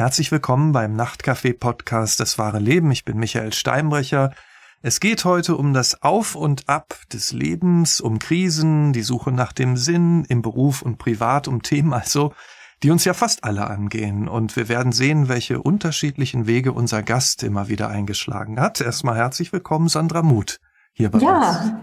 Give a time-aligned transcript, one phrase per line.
[0.00, 2.90] Herzlich willkommen beim Nachtcafé-Podcast Das wahre Leben.
[2.90, 4.32] Ich bin Michael Steinbrecher.
[4.80, 9.52] Es geht heute um das Auf und Ab des Lebens, um Krisen, die Suche nach
[9.52, 12.32] dem Sinn im Beruf und privat, um Themen also,
[12.82, 14.26] die uns ja fast alle angehen.
[14.26, 18.80] Und wir werden sehen, welche unterschiedlichen Wege unser Gast immer wieder eingeschlagen hat.
[18.80, 20.60] Erstmal herzlich willkommen, Sandra Muth,
[20.94, 21.28] hier bei ja.
[21.28, 21.44] uns.
[21.44, 21.80] Ja,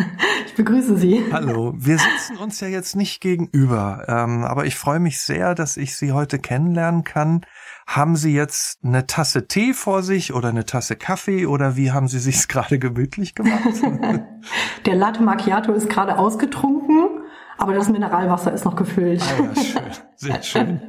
[0.46, 1.22] ich begrüße Sie.
[1.30, 5.76] Hallo, wir sitzen uns ja jetzt nicht gegenüber, ähm, aber ich freue mich sehr, dass
[5.76, 7.42] ich Sie heute kennenlernen kann.
[7.90, 12.06] Haben Sie jetzt eine Tasse Tee vor sich oder eine Tasse Kaffee oder wie haben
[12.06, 13.82] Sie sich's gerade gemütlich gemacht?
[14.86, 17.08] Der Latte Macchiato ist gerade ausgetrunken,
[17.58, 19.20] aber das Mineralwasser ist noch gefüllt.
[19.22, 19.82] Ah ja, schön,
[20.14, 20.80] sehr schön.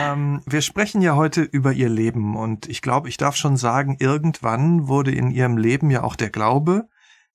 [0.00, 3.98] Ähm, wir sprechen ja heute über Ihr Leben und ich glaube, ich darf schon sagen,
[4.00, 6.88] irgendwann wurde in Ihrem Leben ja auch der Glaube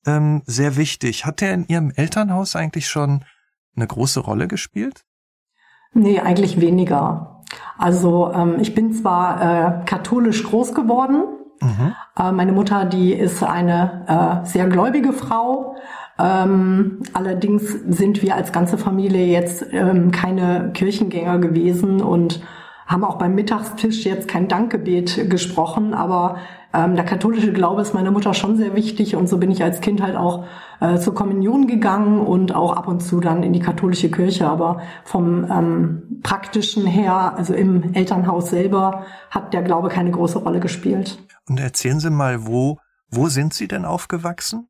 [0.06, 1.26] ähm, sehr wichtig.
[1.26, 3.24] Hat der in Ihrem Elternhaus eigentlich schon
[3.74, 5.06] eine große Rolle gespielt?
[5.94, 7.37] Nee, eigentlich weniger.
[7.78, 11.24] Also ähm, ich bin zwar äh, katholisch groß geworden.
[11.62, 11.96] Mhm.
[12.20, 15.76] Äh, meine Mutter, die ist eine äh, sehr gläubige Frau.
[16.20, 22.42] Ähm, allerdings sind wir als ganze Familie jetzt ähm, keine Kirchengänger gewesen und
[22.88, 26.38] haben auch beim Mittagstisch jetzt kein Dankgebet gesprochen, aber
[26.74, 29.82] ähm, der katholische Glaube ist meiner Mutter schon sehr wichtig und so bin ich als
[29.82, 30.46] Kind halt auch
[30.80, 34.48] äh, zur Kommunion gegangen und auch ab und zu dann in die katholische Kirche.
[34.48, 40.60] Aber vom ähm, praktischen her, also im Elternhaus selber, hat der Glaube keine große Rolle
[40.60, 41.18] gespielt.
[41.48, 42.80] Und erzählen Sie mal, wo,
[43.10, 44.68] wo sind Sie denn aufgewachsen?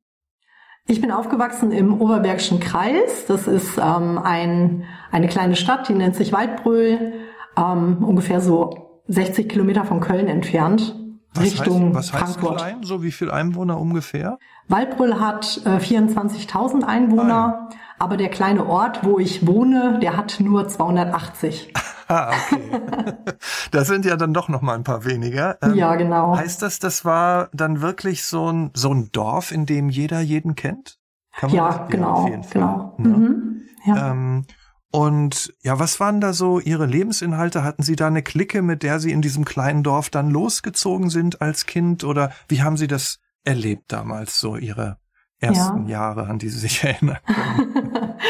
[0.90, 3.26] Ich bin aufgewachsen im Oberbergischen Kreis.
[3.28, 7.14] Das ist ähm, ein, eine kleine Stadt, die nennt sich Waldbröl,
[7.58, 10.96] ähm, ungefähr so 60 Kilometer von Köln entfernt.
[11.38, 12.58] Was Richtung heißt, was heißt Frankfurt.
[12.58, 12.84] klein?
[12.84, 14.38] So wie viel Einwohner ungefähr?
[14.68, 20.40] Waldbrüll hat äh, 24.000 Einwohner, Ah, aber der kleine Ort, wo ich wohne, der hat
[20.40, 21.74] nur 280.
[22.10, 22.72] Ah, okay.
[23.72, 25.58] das sind ja dann doch noch mal ein paar weniger.
[25.62, 26.38] Ähm, ja, genau.
[26.38, 30.56] Heißt das, das war dann wirklich so ein, so ein Dorf, in dem jeder jeden
[30.56, 31.00] kennt?
[31.50, 32.96] Ja, genau, auf jeden Fall, genau.
[32.98, 33.10] ne?
[33.10, 33.62] Mhm.
[33.86, 34.12] Ja.
[34.12, 34.46] Ähm,
[34.92, 37.64] und ja, was waren da so Ihre Lebensinhalte?
[37.64, 41.42] Hatten Sie da eine Clique, mit der Sie in diesem kleinen Dorf dann losgezogen sind
[41.42, 42.04] als Kind?
[42.04, 44.98] Oder wie haben Sie das erlebt damals, so Ihre
[45.40, 48.14] ersten Jahre, an die Sie sich erinnern können?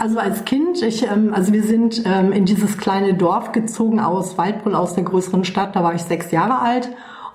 [0.00, 4.38] Also als Kind, ich, ähm, also wir sind ähm, in dieses kleine Dorf gezogen aus
[4.38, 5.76] Waldbrüll, aus der größeren Stadt.
[5.76, 6.88] Da war ich sechs Jahre alt.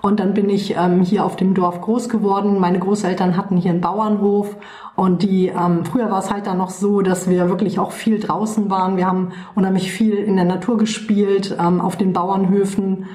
[0.06, 2.60] Und dann bin ich ähm, hier auf dem Dorf groß geworden.
[2.60, 4.56] Meine Großeltern hatten hier einen Bauernhof
[4.94, 8.20] und die ähm, früher war es halt dann noch so, dass wir wirklich auch viel
[8.20, 8.96] draußen waren.
[8.96, 13.06] Wir haben unheimlich viel in der Natur gespielt, ähm, auf den Bauernhöfen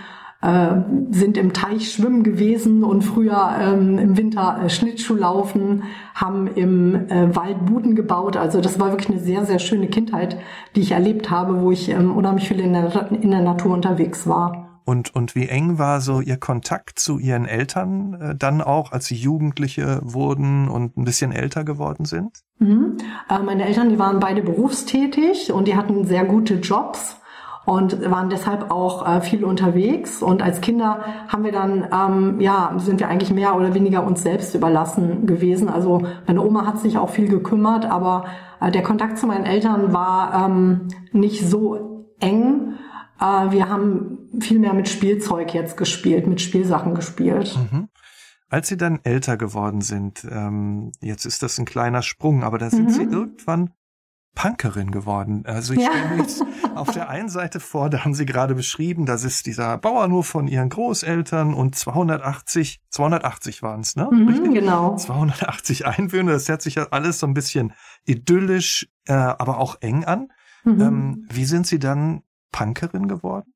[0.41, 0.81] äh,
[1.11, 7.09] sind im Teich schwimmen gewesen und früher ähm, im Winter äh, Schlittschuh laufen, haben im
[7.09, 8.35] äh, Wald Buden gebaut.
[8.35, 10.35] Also das war wirklich eine sehr, sehr schöne Kindheit,
[10.75, 14.27] die ich erlebt habe, wo ich ähm, unheimlich viel in der, in der Natur unterwegs
[14.27, 14.70] war.
[14.83, 19.05] Und, und wie eng war so Ihr Kontakt zu Ihren Eltern äh, dann auch, als
[19.05, 22.39] Sie Jugendliche wurden und ein bisschen älter geworden sind?
[22.59, 22.97] Mhm.
[23.29, 27.17] Äh, meine Eltern, die waren beide berufstätig und die hatten sehr gute Jobs
[27.65, 30.23] und waren deshalb auch äh, viel unterwegs.
[30.23, 34.23] Und als Kinder haben wir dann, ähm, ja, sind wir eigentlich mehr oder weniger uns
[34.23, 35.69] selbst überlassen gewesen.
[35.69, 38.25] Also meine Oma hat sich auch viel gekümmert, aber
[38.59, 42.73] äh, der Kontakt zu meinen Eltern war ähm, nicht so eng.
[43.21, 47.57] Äh, wir haben viel mehr mit Spielzeug jetzt gespielt, mit Spielsachen gespielt.
[47.71, 47.87] Mhm.
[48.49, 52.69] Als Sie dann älter geworden sind, ähm, jetzt ist das ein kleiner Sprung, aber da
[52.69, 52.89] sind Mhm.
[52.89, 53.69] Sie irgendwann
[54.33, 55.43] Punkerin geworden.
[55.45, 55.89] Also ich Ja.
[55.91, 56.43] stelle mir jetzt
[56.75, 60.47] auf der einen Seite vor, da haben Sie gerade beschrieben, das ist dieser Bauernhof von
[60.47, 64.07] Ihren Großeltern und 280, 280 waren es, ne?
[64.11, 64.95] Mhm, genau.
[64.95, 67.73] 280 Einwohner, das hört sich ja alles so ein bisschen
[68.05, 70.29] idyllisch, äh, aber auch eng an.
[70.63, 70.81] Mhm.
[70.81, 73.53] Ähm, wie sind Sie dann Punkerin geworden?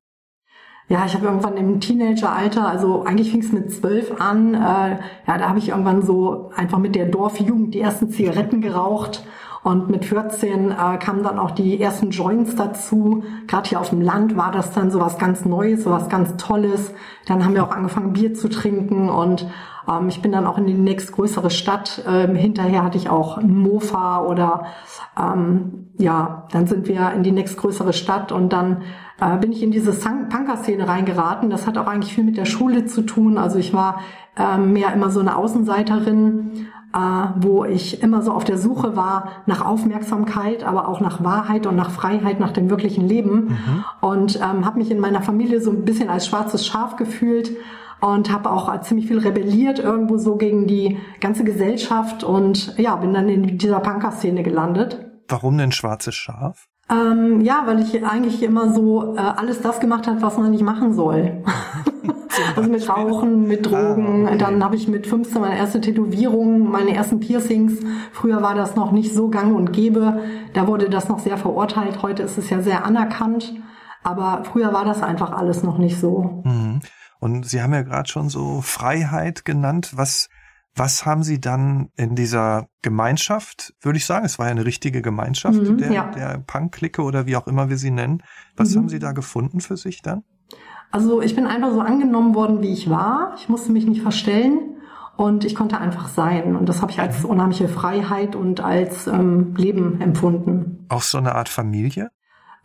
[0.88, 4.58] Ja, ich habe irgendwann im Teenageralter, also eigentlich fing es mit zwölf an, äh,
[5.26, 9.26] ja, da habe ich irgendwann so einfach mit der Dorfjugend die ersten Zigaretten geraucht
[9.66, 13.24] und mit 14 äh, kamen dann auch die ersten Joints dazu.
[13.48, 16.36] Gerade hier auf dem Land war das dann so was ganz Neues, so was ganz
[16.36, 16.94] Tolles.
[17.26, 19.48] Dann haben wir auch angefangen, Bier zu trinken und
[19.88, 22.04] ähm, ich bin dann auch in die nächstgrößere Stadt.
[22.06, 24.66] Ähm, hinterher hatte ich auch ein Mofa oder
[25.20, 28.82] ähm, ja, dann sind wir in die nächstgrößere Stadt und dann
[29.20, 31.50] äh, bin ich in diese Punker-Szene reingeraten.
[31.50, 33.36] Das hat auch eigentlich viel mit der Schule zu tun.
[33.36, 33.98] Also ich war
[34.38, 39.64] ähm, mehr immer so eine Außenseiterin, wo ich immer so auf der Suche war nach
[39.64, 43.58] Aufmerksamkeit, aber auch nach Wahrheit und nach Freiheit, nach dem wirklichen Leben.
[44.00, 47.50] Und ähm, habe mich in meiner Familie so ein bisschen als schwarzes Schaf gefühlt
[48.00, 53.12] und habe auch ziemlich viel rebelliert irgendwo so gegen die ganze Gesellschaft und ja, bin
[53.12, 55.06] dann in dieser Punker-Szene gelandet.
[55.28, 56.68] Warum denn schwarzes Schaf?
[56.88, 60.62] Ähm, ja, weil ich eigentlich immer so äh, alles das gemacht habe, was man nicht
[60.62, 61.42] machen soll.
[62.56, 64.26] also mit Rauchen, mit Drogen.
[64.26, 64.38] Ah, okay.
[64.38, 67.80] Dann habe ich mit 15 meine erste Tätowierung, meine ersten Piercings.
[68.12, 70.20] Früher war das noch nicht so gang und gäbe.
[70.52, 72.02] Da wurde das noch sehr verurteilt.
[72.02, 73.54] Heute ist es ja sehr anerkannt.
[74.04, 76.42] Aber früher war das einfach alles noch nicht so.
[76.44, 76.80] Mhm.
[77.18, 79.94] Und Sie haben ja gerade schon so Freiheit genannt.
[79.96, 80.28] Was
[80.76, 85.00] was haben Sie dann in dieser Gemeinschaft, würde ich sagen, es war ja eine richtige
[85.00, 86.10] Gemeinschaft mhm, der, ja.
[86.10, 88.22] der Punk-Clique oder wie auch immer wir sie nennen.
[88.56, 88.80] Was mhm.
[88.80, 90.22] haben Sie da gefunden für sich dann?
[90.90, 93.34] Also ich bin einfach so angenommen worden, wie ich war.
[93.38, 94.76] Ich musste mich nicht verstellen
[95.16, 96.56] und ich konnte einfach sein.
[96.56, 97.30] Und das habe ich als mhm.
[97.30, 100.86] unheimliche Freiheit und als ähm, Leben empfunden.
[100.88, 102.10] Auch so eine Art Familie?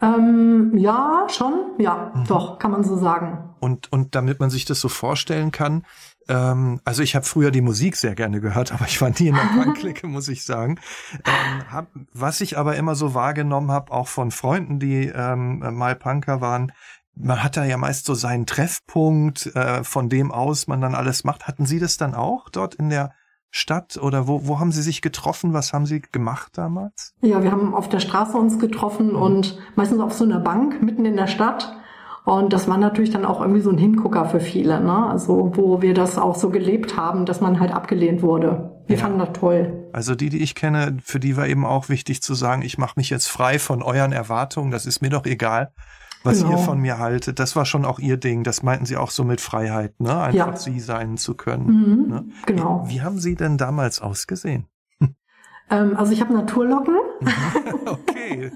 [0.02, 1.54] Ähm, ja, schon.
[1.78, 2.26] Ja, mhm.
[2.28, 3.56] doch, kann man so sagen.
[3.60, 5.84] Und, und damit man sich das so vorstellen kann,
[6.28, 9.36] ähm, also ich habe früher die Musik sehr gerne gehört, aber ich war nie in
[9.36, 10.80] der Punk-Clique, muss ich sagen.
[11.26, 15.96] Ähm, hab, was ich aber immer so wahrgenommen habe, auch von Freunden, die ähm, mal
[15.96, 16.72] Punker waren,
[17.16, 21.24] man hat da ja meist so seinen Treffpunkt, äh, von dem aus man dann alles
[21.24, 21.48] macht.
[21.48, 23.12] Hatten Sie das dann auch dort in der
[23.50, 25.54] Stadt oder wo, wo haben Sie sich getroffen?
[25.54, 27.14] Was haben Sie gemacht damals?
[27.22, 31.06] Ja, wir haben auf der Straße uns getroffen und meistens auf so einer Bank mitten
[31.06, 31.76] in der Stadt.
[32.24, 35.08] Und das war natürlich dann auch irgendwie so ein Hingucker für viele, ne?
[35.08, 38.84] Also wo wir das auch so gelebt haben, dass man halt abgelehnt wurde.
[38.86, 39.02] Wir ja.
[39.02, 39.90] fanden das toll.
[39.92, 42.94] Also die, die ich kenne, für die war eben auch wichtig zu sagen, ich mache
[42.98, 45.74] mich jetzt frei von euren Erwartungen, das ist mir doch egal,
[46.24, 46.52] was genau.
[46.52, 47.40] ihr von mir haltet.
[47.40, 48.44] Das war schon auch ihr Ding.
[48.44, 50.22] Das meinten sie auch so mit Freiheit, ne?
[50.22, 50.56] Einfach ja.
[50.56, 51.66] sie sein zu können.
[51.66, 52.26] Mhm, ne?
[52.46, 52.84] Genau.
[52.86, 54.68] Wie, wie haben sie denn damals ausgesehen?
[55.72, 56.96] Ähm, also ich habe Naturlocken.
[57.86, 58.52] okay.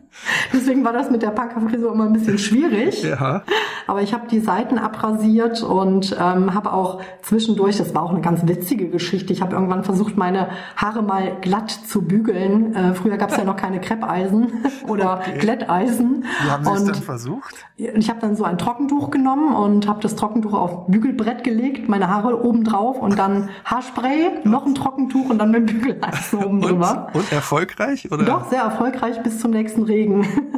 [0.54, 3.04] Deswegen war das mit der Punkerfrisur immer ein bisschen schwierig.
[3.04, 3.44] ja.
[3.88, 8.22] Aber ich habe die Seiten abrasiert und ähm, habe auch zwischendurch, das war auch eine
[8.22, 12.74] ganz witzige Geschichte, ich habe irgendwann versucht, meine Haare mal glatt zu bügeln.
[12.74, 15.38] Äh, früher gab es ja noch keine Kreppeisen oder okay.
[15.40, 16.26] Glätteisen.
[16.44, 17.56] Wie haben Sie es dann versucht?
[17.78, 22.10] Ich habe dann so ein Trockentuch genommen und habe das Trockentuch auf Bügelbrett gelegt, meine
[22.10, 27.08] Haare oben drauf und dann Haarspray, noch ein Trockentuch und dann mit Bügeleisen oben drüber.
[27.14, 28.12] Und erfolgreich?
[28.12, 28.26] Oder?
[28.26, 30.26] Doch, sehr erfolgreich bis zum nächsten Regen.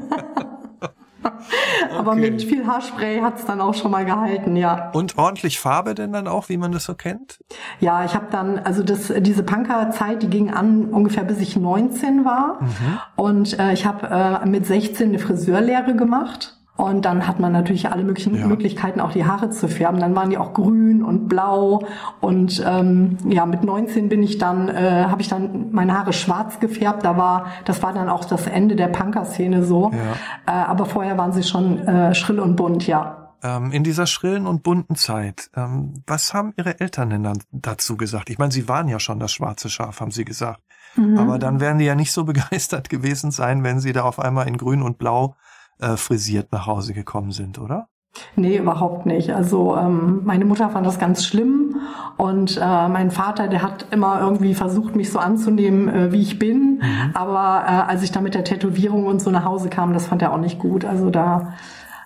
[1.97, 2.31] Aber okay.
[2.31, 4.91] mit viel Haarspray hat's dann auch schon mal gehalten, ja.
[4.91, 7.39] Und ordentlich Farbe denn dann auch, wie man das so kennt?
[7.79, 12.23] Ja, ich habe dann, also das, diese Punkerzeit, die ging an ungefähr bis ich 19
[12.23, 12.61] war.
[12.61, 12.99] Mhm.
[13.15, 16.56] Und äh, ich habe äh, mit 16 eine Friseurlehre gemacht.
[16.77, 18.45] Und dann hat man natürlich alle möglichen ja.
[18.45, 19.99] Möglichkeiten, auch die Haare zu färben.
[19.99, 21.83] Dann waren die auch grün und blau.
[22.21, 26.59] Und ähm, ja, mit 19 bin ich dann, äh, habe ich dann meine Haare schwarz
[26.59, 27.03] gefärbt.
[27.03, 29.91] Da war, das war dann auch das Ende der Punker-Szene so.
[29.91, 30.53] Ja.
[30.53, 33.33] Äh, aber vorher waren sie schon äh, schrill und bunt, ja.
[33.41, 37.95] Ähm, in dieser schrillen und bunten Zeit, ähm, was haben Ihre Eltern denn dann dazu
[37.97, 38.29] gesagt?
[38.29, 40.61] Ich meine, Sie waren ja schon das schwarze Schaf, haben Sie gesagt.
[40.95, 41.17] Mhm.
[41.17, 44.47] Aber dann werden die ja nicht so begeistert gewesen sein, wenn Sie da auf einmal
[44.47, 45.35] in grün und blau
[45.79, 47.89] äh, frisiert nach Hause gekommen sind, oder?
[48.35, 49.31] Nee, überhaupt nicht.
[49.31, 51.75] Also ähm, meine Mutter fand das ganz schlimm
[52.17, 56.39] und äh, mein Vater, der hat immer irgendwie versucht, mich so anzunehmen, äh, wie ich
[56.39, 56.81] bin.
[56.81, 57.11] Mhm.
[57.13, 60.21] Aber äh, als ich dann mit der Tätowierung und so nach Hause kam, das fand
[60.21, 60.85] er auch nicht gut.
[60.85, 61.53] Also da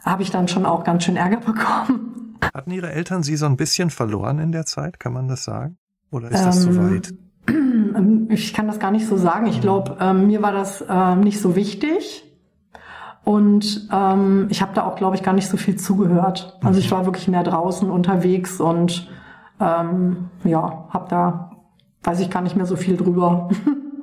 [0.06, 2.38] habe ich dann schon auch ganz schön Ärger bekommen.
[2.54, 5.00] Hatten Ihre Eltern Sie so ein bisschen verloren in der Zeit?
[5.00, 5.78] Kann man das sagen?
[6.12, 7.14] Oder ist das ähm, zu weit?
[8.30, 9.48] Ich kann das gar nicht so sagen.
[9.48, 12.24] Ich glaube, ähm, mir war das äh, nicht so wichtig.
[13.24, 16.58] Und ähm, ich habe da auch, glaube ich, gar nicht so viel zugehört.
[16.64, 19.10] Also ich war wirklich mehr draußen unterwegs und
[19.60, 21.52] ähm, ja, habe da,
[22.04, 23.50] weiß ich gar nicht mehr so viel drüber.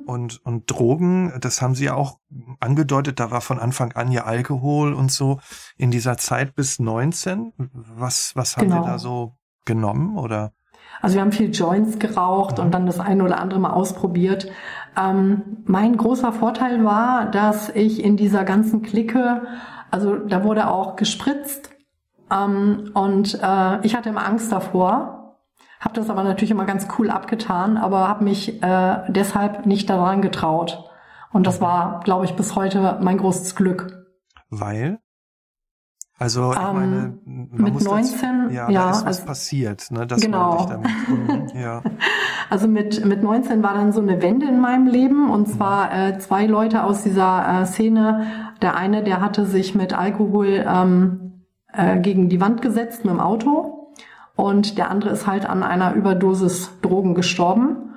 [0.07, 2.19] Und, und Drogen, das haben Sie ja auch
[2.61, 5.39] angedeutet, da war von Anfang an ja Alkohol und so
[5.77, 7.53] in dieser Zeit bis 19.
[7.75, 8.85] Was, was haben genau.
[8.85, 10.55] Sie da so genommen oder?
[11.03, 14.51] Also wir haben viel Joints geraucht und dann das eine oder andere mal ausprobiert.
[14.97, 19.43] Ähm, mein großer Vorteil war, dass ich in dieser ganzen Clique,
[19.91, 21.71] also da wurde auch gespritzt
[22.31, 25.37] ähm, und äh, ich hatte immer Angst davor,
[25.81, 30.23] habe das aber natürlich immer ganz cool abgetan, aber habe mich äh, deshalb nicht daran
[30.23, 30.85] getraut.
[31.33, 34.07] Und das war, glaube ich, bis heute mein großes Glück.
[34.51, 34.99] Weil?
[36.21, 39.25] Also ich ähm, meine, man mit muss 19, das, ja, ja, da ist was also,
[39.25, 40.05] passiert, ne?
[40.05, 40.59] Das genau.
[40.59, 40.91] ich damit.
[41.09, 41.81] Mhm, ja.
[42.51, 46.15] Also mit mit 19 war dann so eine Wende in meinem Leben und zwar mhm.
[46.15, 48.27] äh, zwei Leute aus dieser äh, Szene.
[48.63, 53.21] Der eine, der hatte sich mit Alkohol ähm, äh, gegen die Wand gesetzt mit dem
[53.21, 53.95] Auto
[54.35, 57.88] und der andere ist halt an einer Überdosis Drogen gestorben.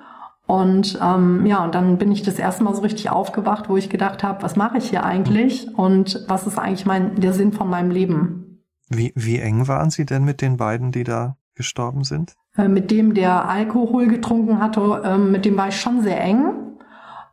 [0.52, 3.90] Und ähm, ja, und dann bin ich das erste Mal so richtig aufgewacht, wo ich
[3.90, 7.70] gedacht habe, was mache ich hier eigentlich und was ist eigentlich mein der Sinn von
[7.70, 8.60] meinem Leben?
[8.90, 12.34] Wie, wie eng waren Sie denn mit den beiden, die da gestorben sind?
[12.58, 16.44] Äh, mit dem, der Alkohol getrunken hatte, ähm, mit dem war ich schon sehr eng.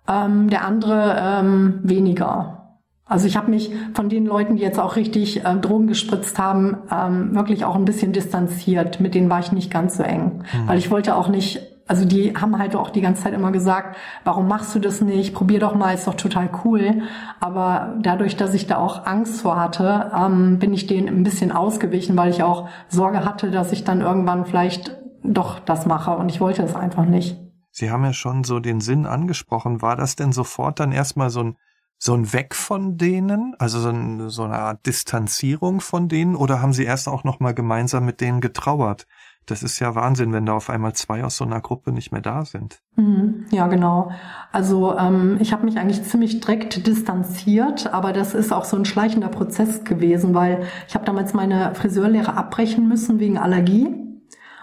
[0.06, 2.78] Ähm, der andere ähm, weniger.
[3.04, 6.76] Also ich habe mich von den Leuten, die jetzt auch richtig äh, Drogen gespritzt haben,
[6.88, 9.00] ähm, wirklich auch ein bisschen distanziert.
[9.00, 10.68] Mit denen war ich nicht ganz so eng, mhm.
[10.68, 11.60] weil ich wollte auch nicht.
[11.88, 15.34] Also die haben halt auch die ganze Zeit immer gesagt, warum machst du das nicht?
[15.34, 17.02] Probier doch mal, ist doch total cool.
[17.40, 21.50] Aber dadurch, dass ich da auch Angst vor hatte, ähm, bin ich denen ein bisschen
[21.50, 26.30] ausgewichen, weil ich auch Sorge hatte, dass ich dann irgendwann vielleicht doch das mache und
[26.30, 27.38] ich wollte es einfach nicht.
[27.70, 29.82] Sie haben ja schon so den Sinn angesprochen.
[29.82, 31.56] War das denn sofort dann erstmal so ein
[32.00, 36.62] so ein Weg von denen, also so, ein, so eine Art Distanzierung von denen, oder
[36.62, 39.08] haben Sie erst auch noch mal gemeinsam mit denen getrauert?
[39.50, 42.20] Das ist ja Wahnsinn, wenn da auf einmal zwei aus so einer Gruppe nicht mehr
[42.20, 42.80] da sind.
[42.96, 43.46] Mhm.
[43.50, 44.10] Ja, genau.
[44.52, 48.84] Also ähm, ich habe mich eigentlich ziemlich direkt distanziert, aber das ist auch so ein
[48.84, 53.88] schleichender Prozess gewesen, weil ich habe damals meine Friseurlehre abbrechen müssen wegen Allergie.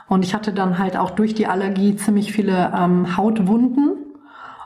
[0.08, 4.05] Und ich hatte dann halt auch durch die Allergie ziemlich viele ähm, Hautwunden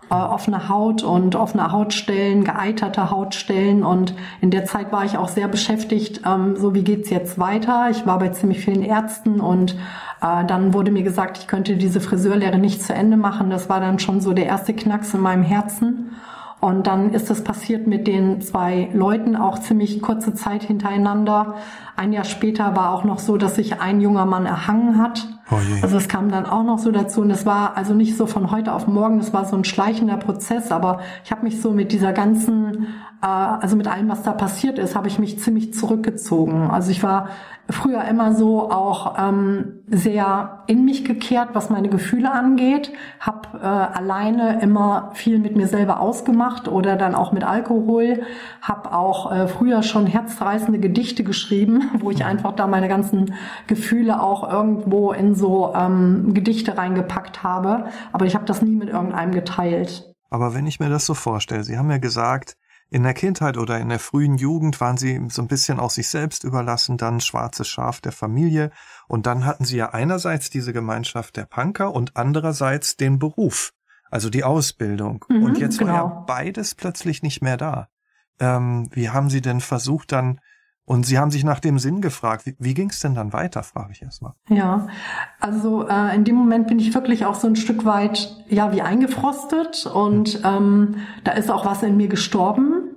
[0.09, 3.83] äh, offene Haut und offene Hautstellen, geeiterte Hautstellen.
[3.83, 7.89] Und in der Zeit war ich auch sehr beschäftigt, ähm, so wie geht's jetzt weiter.
[7.91, 9.75] Ich war bei ziemlich vielen Ärzten und
[10.21, 13.49] äh, dann wurde mir gesagt, ich könnte diese Friseurlehre nicht zu Ende machen.
[13.49, 16.11] Das war dann schon so der erste Knacks in meinem Herzen.
[16.61, 21.55] Und dann ist es passiert mit den zwei Leuten auch ziemlich kurze Zeit hintereinander.
[21.95, 25.25] Ein Jahr später war auch noch so, dass sich ein junger Mann erhangen hat.
[25.51, 28.27] Oh also es kam dann auch noch so dazu und es war also nicht so
[28.27, 31.71] von heute auf morgen, es war so ein schleichender Prozess, aber ich habe mich so
[31.71, 32.87] mit dieser ganzen,
[33.21, 36.69] äh, also mit allem, was da passiert ist, habe ich mich ziemlich zurückgezogen.
[36.69, 37.29] Also ich war
[37.69, 43.65] früher immer so auch ähm, sehr in mich gekehrt, was meine Gefühle angeht, habe äh,
[43.65, 48.23] alleine immer viel mit mir selber ausgemacht oder dann auch mit Alkohol,
[48.61, 53.33] habe auch äh, früher schon herzreißende Gedichte geschrieben, wo ich einfach da meine ganzen
[53.67, 58.89] Gefühle auch irgendwo in so ähm, Gedichte reingepackt habe, aber ich habe das nie mit
[58.89, 60.05] irgendeinem geteilt.
[60.31, 62.55] Aber wenn ich mir das so vorstelle, Sie haben ja gesagt,
[62.89, 66.09] in der Kindheit oder in der frühen Jugend waren sie so ein bisschen auch sich
[66.09, 68.71] selbst überlassen, dann schwarzes Schaf der Familie
[69.07, 73.73] und dann hatten sie ja einerseits diese Gemeinschaft der Punker und andererseits den Beruf,
[74.09, 75.25] also die Ausbildung.
[75.29, 75.91] Mhm, und jetzt genau.
[75.91, 76.25] war ja genau.
[76.25, 77.89] beides plötzlich nicht mehr da.
[78.39, 80.39] Ähm, wie haben Sie denn versucht dann
[80.89, 82.47] und Sie haben sich nach dem Sinn gefragt.
[82.47, 84.33] Wie, wie ging es denn dann weiter, frage ich erstmal.
[84.49, 84.87] Ja,
[85.39, 88.81] also äh, in dem Moment bin ich wirklich auch so ein Stück weit, ja, wie
[88.81, 90.41] eingefrostet und hm.
[90.43, 92.95] ähm, da ist auch was in mir gestorben.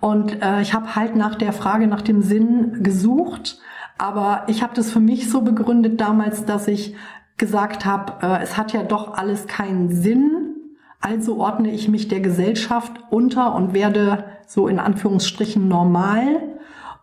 [0.00, 3.60] Und äh, ich habe halt nach der Frage nach dem Sinn gesucht,
[3.98, 6.96] aber ich habe das für mich so begründet damals, dass ich
[7.36, 10.56] gesagt habe, äh, es hat ja doch alles keinen Sinn.
[11.00, 16.57] Also ordne ich mich der Gesellschaft unter und werde so in Anführungsstrichen normal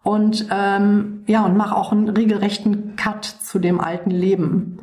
[0.06, 4.78] und ähm, ja und mache auch einen regelrechten Cut zu dem alten Leben.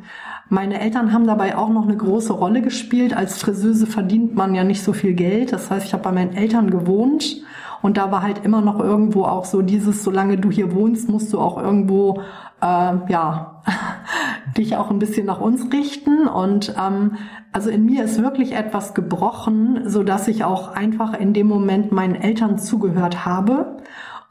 [0.49, 3.15] Meine Eltern haben dabei auch noch eine große Rolle gespielt.
[3.15, 5.53] Als Friseuse verdient man ja nicht so viel Geld.
[5.53, 7.41] Das heißt, ich habe bei meinen Eltern gewohnt
[7.81, 11.31] und da war halt immer noch irgendwo auch so dieses, solange du hier wohnst, musst
[11.31, 12.19] du auch irgendwo
[12.61, 13.61] äh, ja
[14.57, 16.27] dich auch ein bisschen nach uns richten.
[16.27, 17.13] Und ähm,
[17.53, 21.93] also in mir ist wirklich etwas gebrochen, so dass ich auch einfach in dem Moment
[21.93, 23.77] meinen Eltern zugehört habe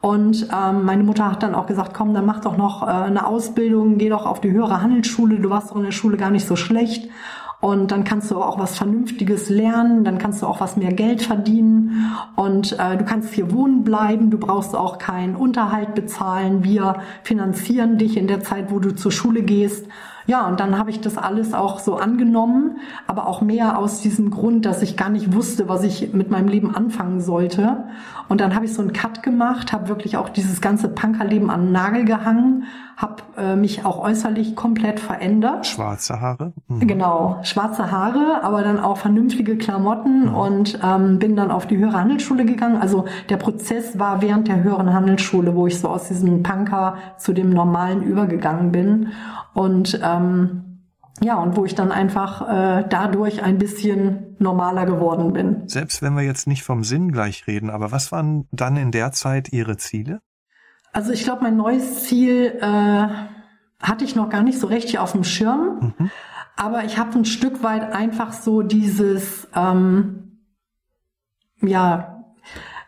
[0.03, 3.25] und ähm, meine Mutter hat dann auch gesagt, komm, dann mach doch noch äh, eine
[3.25, 6.45] Ausbildung, geh doch auf die höhere Handelsschule, du warst doch in der Schule gar nicht
[6.45, 7.09] so schlecht.
[7.61, 11.21] Und dann kannst du auch was Vernünftiges lernen, dann kannst du auch was mehr Geld
[11.21, 12.11] verdienen.
[12.35, 17.97] Und äh, du kannst hier wohnen bleiben, du brauchst auch keinen Unterhalt bezahlen, wir finanzieren
[17.97, 19.87] dich in der Zeit, wo du zur Schule gehst
[20.25, 22.77] ja, und dann habe ich das alles auch so angenommen,
[23.07, 26.47] aber auch mehr aus diesem Grund, dass ich gar nicht wusste, was ich mit meinem
[26.47, 27.85] Leben anfangen sollte.
[28.29, 31.65] Und dann habe ich so einen Cut gemacht, habe wirklich auch dieses ganze Punkerleben an
[31.65, 32.65] den Nagel gehangen,
[32.97, 35.65] habe äh, mich auch äußerlich komplett verändert.
[35.65, 36.53] Schwarze Haare?
[36.67, 36.87] Mhm.
[36.87, 40.35] Genau, schwarze Haare, aber dann auch vernünftige Klamotten mhm.
[40.35, 42.77] und ähm, bin dann auf die höhere Handelsschule gegangen.
[42.77, 47.33] Also der Prozess war während der höheren Handelsschule, wo ich so aus diesem Punker zu
[47.33, 49.11] dem Normalen übergegangen bin.
[49.53, 50.63] Und ähm,
[51.21, 55.67] ja, und wo ich dann einfach äh, dadurch ein bisschen normaler geworden bin.
[55.67, 59.11] Selbst wenn wir jetzt nicht vom Sinn gleich reden, aber was waren dann in der
[59.11, 60.21] Zeit Ihre Ziele?
[60.93, 63.07] Also ich glaube, mein neues Ziel äh,
[63.81, 66.11] hatte ich noch gar nicht so richtig auf dem Schirm, mhm.
[66.55, 70.39] aber ich habe ein Stück weit einfach so dieses, ähm,
[71.61, 72.13] ja,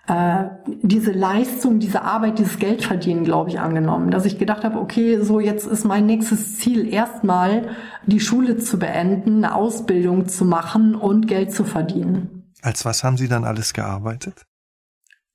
[0.07, 0.45] äh,
[0.83, 4.11] diese Leistung, diese Arbeit, dieses Geld verdienen, glaube ich, angenommen.
[4.11, 7.69] Dass ich gedacht habe, okay, so jetzt ist mein nächstes Ziel erstmal
[8.05, 12.53] die Schule zu beenden, eine Ausbildung zu machen und Geld zu verdienen.
[12.61, 14.45] Als was haben Sie dann alles gearbeitet?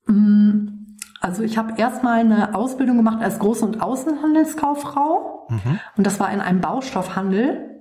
[0.07, 0.80] Mm,
[1.21, 5.79] also ich habe erstmal eine Ausbildung gemacht als Groß- und Außenhandelskauffrau mhm.
[5.95, 7.71] und das war in einem Baustoffhandel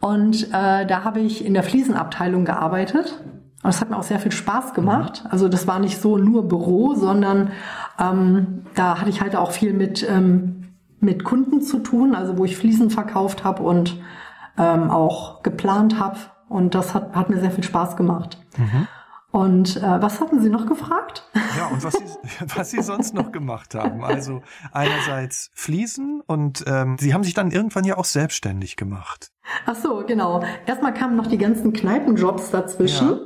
[0.00, 3.18] und äh, da habe ich in der Fliesenabteilung gearbeitet
[3.62, 5.24] Und das hat mir auch sehr viel Spaß gemacht.
[5.30, 7.52] Also das war nicht so nur Büro, sondern
[7.98, 12.44] ähm, da hatte ich halt auch viel mit, ähm, mit Kunden zu tun, also wo
[12.44, 13.98] ich Fliesen verkauft habe und
[14.58, 16.18] ähm, auch geplant habe.
[16.50, 18.36] Und das hat, hat mir sehr viel Spaß gemacht.
[18.58, 18.86] Mhm.
[19.34, 21.28] Und äh, was hatten Sie noch gefragt?
[21.58, 22.04] Ja, und was Sie,
[22.56, 24.04] was Sie sonst noch gemacht haben.
[24.04, 29.32] Also einerseits Fliesen und ähm, Sie haben sich dann irgendwann ja auch selbstständig gemacht.
[29.66, 30.44] Ach so, genau.
[30.66, 33.08] Erstmal kamen noch die ganzen Kneipenjobs dazwischen.
[33.08, 33.18] Ja.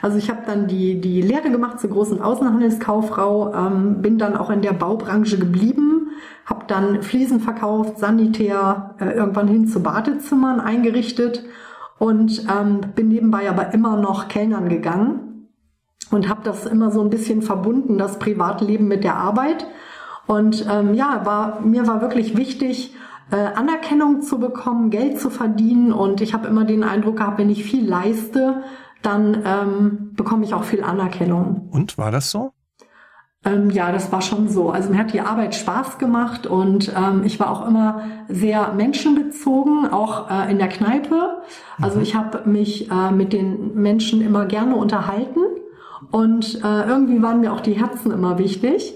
[0.00, 4.48] Also ich habe dann die, die Lehre gemacht zur großen Außenhandelskauffrau, ähm, bin dann auch
[4.48, 6.12] in der Baubranche geblieben,
[6.46, 11.44] habe dann Fliesen verkauft, Sanitär, äh, irgendwann hin zu Badezimmern eingerichtet
[11.98, 15.32] und ähm, bin nebenbei aber immer noch Kellnern gegangen
[16.14, 19.66] und habe das immer so ein bisschen verbunden, das Privatleben mit der Arbeit.
[20.26, 22.94] Und ähm, ja, war, mir war wirklich wichtig,
[23.30, 25.92] äh, Anerkennung zu bekommen, Geld zu verdienen.
[25.92, 28.62] Und ich habe immer den Eindruck gehabt, wenn ich viel leiste,
[29.02, 31.68] dann ähm, bekomme ich auch viel Anerkennung.
[31.70, 32.52] Und war das so?
[33.44, 34.70] Ähm, ja, das war schon so.
[34.70, 39.92] Also mir hat die Arbeit Spaß gemacht und ähm, ich war auch immer sehr menschenbezogen,
[39.92, 41.42] auch äh, in der Kneipe.
[41.80, 42.02] Also mhm.
[42.02, 45.40] ich habe mich äh, mit den Menschen immer gerne unterhalten
[46.10, 48.94] und äh, irgendwie waren mir auch die Herzen immer wichtig.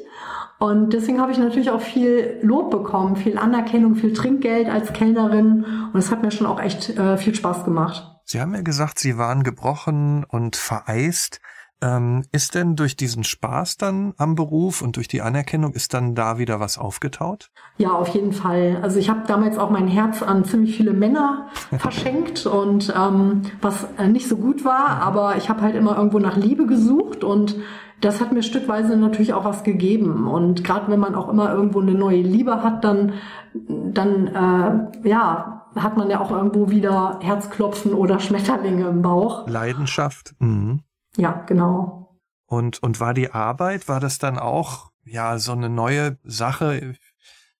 [0.58, 5.64] Und deswegen habe ich natürlich auch viel Lob bekommen, viel Anerkennung, viel Trinkgeld als Kellnerin.
[5.92, 8.10] Und es hat mir schon auch echt äh, viel Spaß gemacht.
[8.24, 11.40] Sie haben ja gesagt, Sie waren gebrochen und vereist.
[11.80, 16.14] Ähm, ist denn durch diesen Spaß dann am Beruf und durch die Anerkennung, ist dann
[16.14, 17.50] da wieder was aufgetaut?
[17.76, 18.78] Ja, auf jeden Fall.
[18.82, 23.86] Also ich habe damals auch mein Herz an ziemlich viele Männer verschenkt und ähm, was
[24.08, 27.56] nicht so gut war, aber ich habe halt immer irgendwo nach Liebe gesucht und
[28.00, 30.28] das hat mir stückweise natürlich auch was gegeben.
[30.28, 33.14] Und gerade wenn man auch immer irgendwo eine neue Liebe hat, dann,
[33.54, 39.48] dann äh, ja, hat man ja auch irgendwo wieder Herzklopfen oder Schmetterlinge im Bauch.
[39.48, 40.34] Leidenschaft.
[40.38, 40.80] Mhm.
[41.16, 42.18] Ja, genau.
[42.46, 46.94] Und, und war die Arbeit, war das dann auch, ja, so eine neue Sache?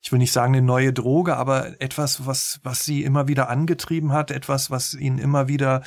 [0.01, 4.13] Ich will nicht sagen eine neue Droge, aber etwas, was, was sie immer wieder angetrieben
[4.13, 5.83] hat, etwas, was ihnen immer wieder,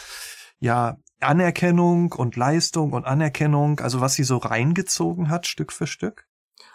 [0.60, 6.26] ja, Anerkennung und Leistung und Anerkennung, also was sie so reingezogen hat, Stück für Stück?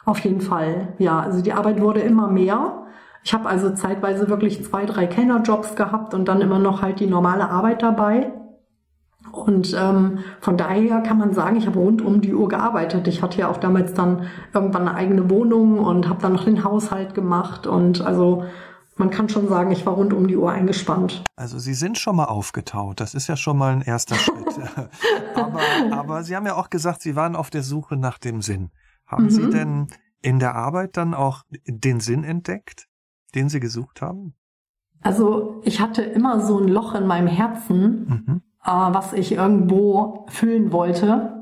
[0.04, 1.20] Auf jeden Fall, ja.
[1.20, 2.86] Also die Arbeit wurde immer mehr.
[3.24, 7.08] Ich habe also zeitweise wirklich zwei, drei Kennerjobs gehabt und dann immer noch halt die
[7.08, 8.32] normale Arbeit dabei.
[9.46, 13.06] Und ähm, von daher kann man sagen, ich habe rund um die Uhr gearbeitet.
[13.06, 16.64] Ich hatte ja auch damals dann irgendwann eine eigene Wohnung und habe dann noch den
[16.64, 17.68] Haushalt gemacht.
[17.68, 18.44] Und also
[18.96, 21.22] man kann schon sagen, ich war rund um die Uhr eingespannt.
[21.36, 22.98] Also Sie sind schon mal aufgetaut.
[22.98, 24.58] Das ist ja schon mal ein erster Schritt.
[25.36, 25.60] aber,
[25.92, 28.70] aber Sie haben ja auch gesagt, Sie waren auf der Suche nach dem Sinn.
[29.06, 29.30] Haben mhm.
[29.30, 29.86] Sie denn
[30.22, 32.88] in der Arbeit dann auch den Sinn entdeckt,
[33.36, 34.34] den Sie gesucht haben?
[35.02, 38.06] Also ich hatte immer so ein Loch in meinem Herzen.
[38.08, 41.32] Mhm äh, was ich irgendwo füllen wollte.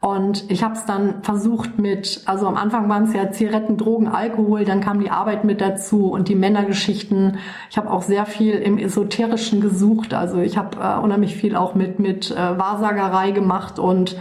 [0.00, 4.06] Und ich habe es dann versucht mit, also am Anfang waren es ja Zigaretten, Drogen,
[4.06, 7.38] Alkohol, dann kam die Arbeit mit dazu und die Männergeschichten.
[7.68, 10.14] Ich habe auch sehr viel im Esoterischen gesucht.
[10.14, 14.16] Also ich habe äh, unheimlich viel auch mit mit äh, Wahrsagerei gemacht und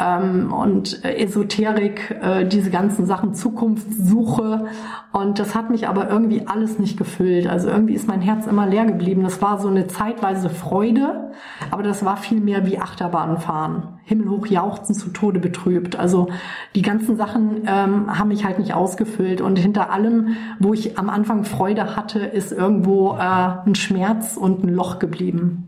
[0.00, 4.66] ähm, und Esoterik, äh, diese ganzen Sachen, Zukunftssuche.
[5.12, 7.46] Und das hat mich aber irgendwie alles nicht gefüllt.
[7.46, 9.22] Also irgendwie ist mein Herz immer leer geblieben.
[9.22, 11.32] Das war so eine zeitweise Freude,
[11.70, 13.98] aber das war viel mehr wie Achterbahnfahren.
[14.04, 15.96] Himmelhoch jauchzen, zu Tode betrübt.
[15.96, 16.28] Also
[16.74, 19.40] die ganzen Sachen ähm, haben mich halt nicht ausgefüllt.
[19.40, 24.64] Und hinter allem, wo ich am Anfang Freude hatte, ist irgendwo äh, ein Schmerz und
[24.64, 25.67] ein Loch geblieben.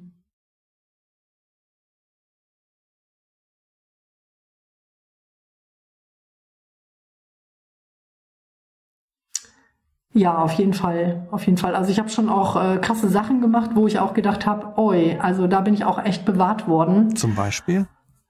[10.12, 11.76] Ja, auf jeden Fall, auf jeden Fall.
[11.76, 15.16] Also ich habe schon auch äh, krasse Sachen gemacht, wo ich auch gedacht habe, oi,
[15.20, 17.14] also da bin ich auch echt bewahrt worden.
[17.14, 17.86] Zum Beispiel?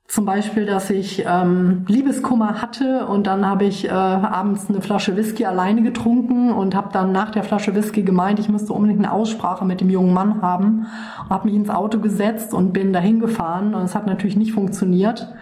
[0.06, 5.16] Zum Beispiel, dass ich ähm, Liebeskummer hatte und dann habe ich äh, abends eine Flasche
[5.16, 9.12] Whisky alleine getrunken und habe dann nach der Flasche Whisky gemeint, ich müsste unbedingt eine
[9.12, 10.86] Aussprache mit dem jungen Mann haben
[11.22, 14.52] und habe mich ins Auto gesetzt und bin dahin gefahren und es hat natürlich nicht
[14.52, 15.32] funktioniert.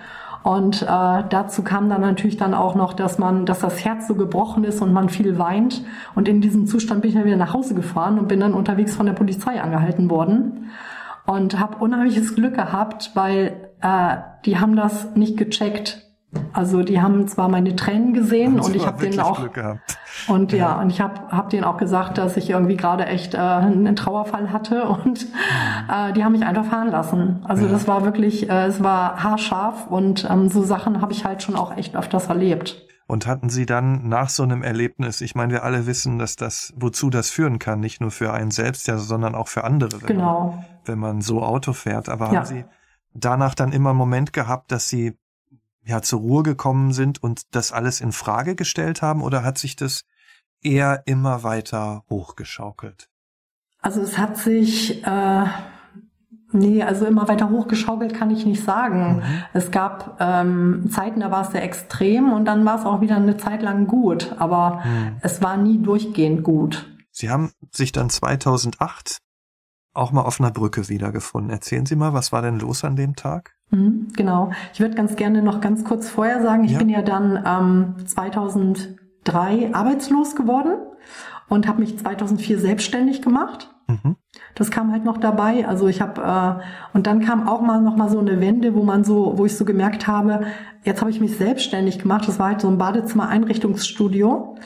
[0.48, 4.14] Und äh, dazu kam dann natürlich dann auch noch, dass man, dass das Herz so
[4.14, 5.84] gebrochen ist und man viel weint.
[6.14, 8.96] Und in diesem Zustand bin ich dann wieder nach Hause gefahren und bin dann unterwegs
[8.96, 10.70] von der Polizei angehalten worden.
[11.26, 16.07] Und habe unheimliches Glück gehabt, weil äh, die haben das nicht gecheckt.
[16.52, 19.48] Also die haben zwar meine Tränen gesehen und ich habe denen auch
[20.26, 23.34] und ja, ja und ich habe hab denen auch gesagt, dass ich irgendwie gerade echt
[23.34, 25.34] äh, einen Trauerfall hatte und mhm.
[25.90, 27.44] äh, die haben mich einfach fahren lassen.
[27.44, 27.72] Also ja.
[27.72, 31.56] das war wirklich, äh, es war haarscharf und ähm, so Sachen habe ich halt schon
[31.56, 32.84] auch echt öfters erlebt.
[33.06, 36.74] Und hatten Sie dann nach so einem Erlebnis, ich meine, wir alle wissen, dass das,
[36.76, 40.08] wozu das führen kann, nicht nur für einen selbst, ja, sondern auch für andere, wenn,
[40.08, 40.50] genau.
[40.50, 42.10] man, wenn man so Auto fährt.
[42.10, 42.40] Aber ja.
[42.40, 42.66] haben Sie
[43.14, 45.16] danach dann immer einen Moment gehabt, dass Sie
[45.88, 49.74] ja zur Ruhe gekommen sind und das alles in Frage gestellt haben oder hat sich
[49.74, 50.04] das
[50.62, 53.08] eher immer weiter hochgeschaukelt?
[53.80, 55.46] Also es hat sich äh,
[56.52, 59.16] nee, also immer weiter hochgeschaukelt kann ich nicht sagen.
[59.16, 59.22] Mhm.
[59.54, 63.16] Es gab ähm, Zeiten, da war es sehr extrem und dann war es auch wieder
[63.16, 65.16] eine Zeit lang gut, aber mhm.
[65.22, 66.86] es war nie durchgehend gut.
[67.10, 69.18] Sie haben sich dann 2008
[69.94, 71.50] auch mal auf einer Brücke wiedergefunden.
[71.50, 73.57] Erzählen Sie mal, was war denn los an dem Tag?
[73.70, 74.50] Mhm, genau.
[74.72, 76.78] Ich würde ganz gerne noch ganz kurz vorher sagen, ich ja.
[76.78, 80.72] bin ja dann ähm, 2003 arbeitslos geworden
[81.48, 83.70] und habe mich 2004 selbstständig gemacht.
[83.86, 84.16] Mhm.
[84.54, 85.66] Das kam halt noch dabei.
[85.66, 88.82] Also ich habe äh, und dann kam auch mal noch mal so eine Wende, wo
[88.82, 90.46] man so, wo ich so gemerkt habe,
[90.84, 92.26] jetzt habe ich mich selbstständig gemacht.
[92.26, 94.56] Das war halt so ein Badezimmer-Einrichtungsstudio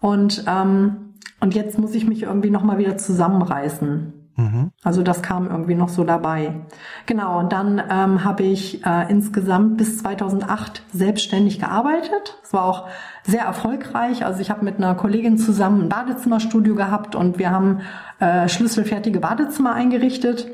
[0.00, 4.15] und ähm, und jetzt muss ich mich irgendwie noch mal wieder zusammenreißen.
[4.36, 4.70] Mhm.
[4.84, 6.60] Also das kam irgendwie noch so dabei.
[7.06, 12.38] Genau, und dann ähm, habe ich äh, insgesamt bis 2008 selbstständig gearbeitet.
[12.42, 12.88] Es war auch
[13.22, 14.24] sehr erfolgreich.
[14.24, 17.80] Also ich habe mit einer Kollegin zusammen ein Badezimmerstudio gehabt und wir haben
[18.20, 20.48] äh, schlüsselfertige Badezimmer eingerichtet.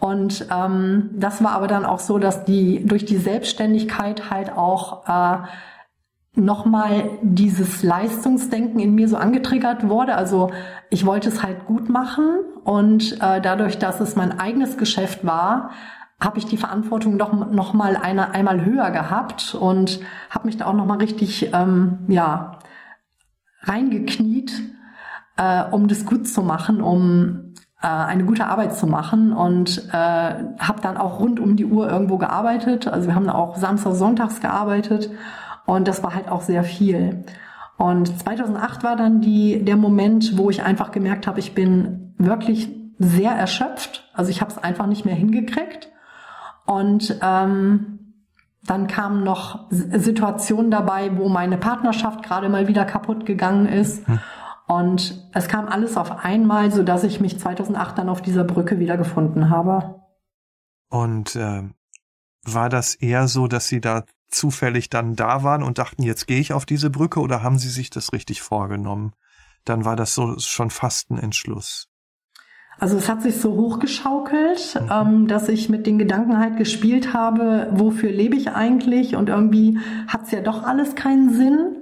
[0.00, 5.08] Und ähm, das war aber dann auch so, dass die durch die Selbstständigkeit halt auch
[5.08, 5.38] äh,
[6.38, 10.14] nochmal dieses Leistungsdenken in mir so angetriggert wurde.
[10.14, 10.50] Also
[10.90, 15.70] ich wollte es halt gut machen und äh, dadurch, dass es mein eigenes Geschäft war,
[16.20, 20.86] habe ich die Verantwortung doch noch einmal höher gehabt und habe mich da auch noch
[20.86, 22.58] mal richtig ähm, ja
[23.62, 24.52] reingekniet,
[25.36, 29.92] äh, um das gut zu machen, um äh, eine gute Arbeit zu machen und äh,
[29.92, 32.88] habe dann auch rund um die Uhr irgendwo gearbeitet.
[32.88, 35.10] Also wir haben auch Samstag, Sonntags gearbeitet
[35.68, 37.24] und das war halt auch sehr viel.
[37.76, 42.70] Und 2008 war dann die, der Moment, wo ich einfach gemerkt habe, ich bin wirklich
[42.98, 44.10] sehr erschöpft.
[44.14, 45.90] Also ich habe es einfach nicht mehr hingekriegt.
[46.64, 48.14] Und ähm,
[48.64, 54.08] dann kamen noch Situationen dabei, wo meine Partnerschaft gerade mal wieder kaputt gegangen ist.
[54.08, 54.20] Hm.
[54.68, 58.78] Und es kam alles auf einmal, so dass ich mich 2008 dann auf dieser Brücke
[58.78, 60.00] wiedergefunden habe.
[60.88, 61.64] Und äh,
[62.46, 66.40] war das eher so, dass Sie da zufällig dann da waren und dachten, jetzt gehe
[66.40, 69.12] ich auf diese Brücke oder haben Sie sich das richtig vorgenommen?
[69.64, 71.88] Dann war das so schon fast ein Entschluss.
[72.80, 74.88] Also es hat sich so hochgeschaukelt, mhm.
[74.90, 79.16] ähm, dass ich mit den Gedanken halt gespielt habe, wofür lebe ich eigentlich?
[79.16, 81.76] Und irgendwie hat's ja doch alles keinen Sinn.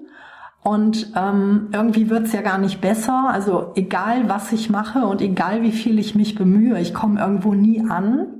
[0.62, 3.28] Und ähm, irgendwie wird's ja gar nicht besser.
[3.28, 7.54] Also egal, was ich mache und egal, wie viel ich mich bemühe, ich komme irgendwo
[7.54, 8.35] nie an.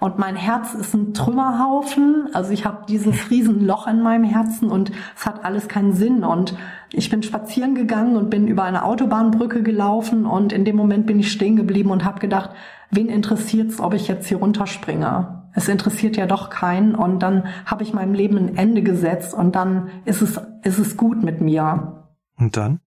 [0.00, 2.28] Und mein Herz ist ein Trümmerhaufen.
[2.32, 6.24] Also ich habe dieses Riesenloch in meinem Herzen und es hat alles keinen Sinn.
[6.24, 6.54] Und
[6.92, 11.18] ich bin spazieren gegangen und bin über eine Autobahnbrücke gelaufen und in dem Moment bin
[11.18, 12.50] ich stehen geblieben und habe gedacht,
[12.90, 15.50] wen interessiert's, ob ich jetzt hier runterspringe?
[15.54, 19.56] Es interessiert ja doch keinen und dann habe ich meinem Leben ein Ende gesetzt und
[19.56, 22.04] dann ist es ist es gut mit mir.
[22.36, 22.80] Und dann?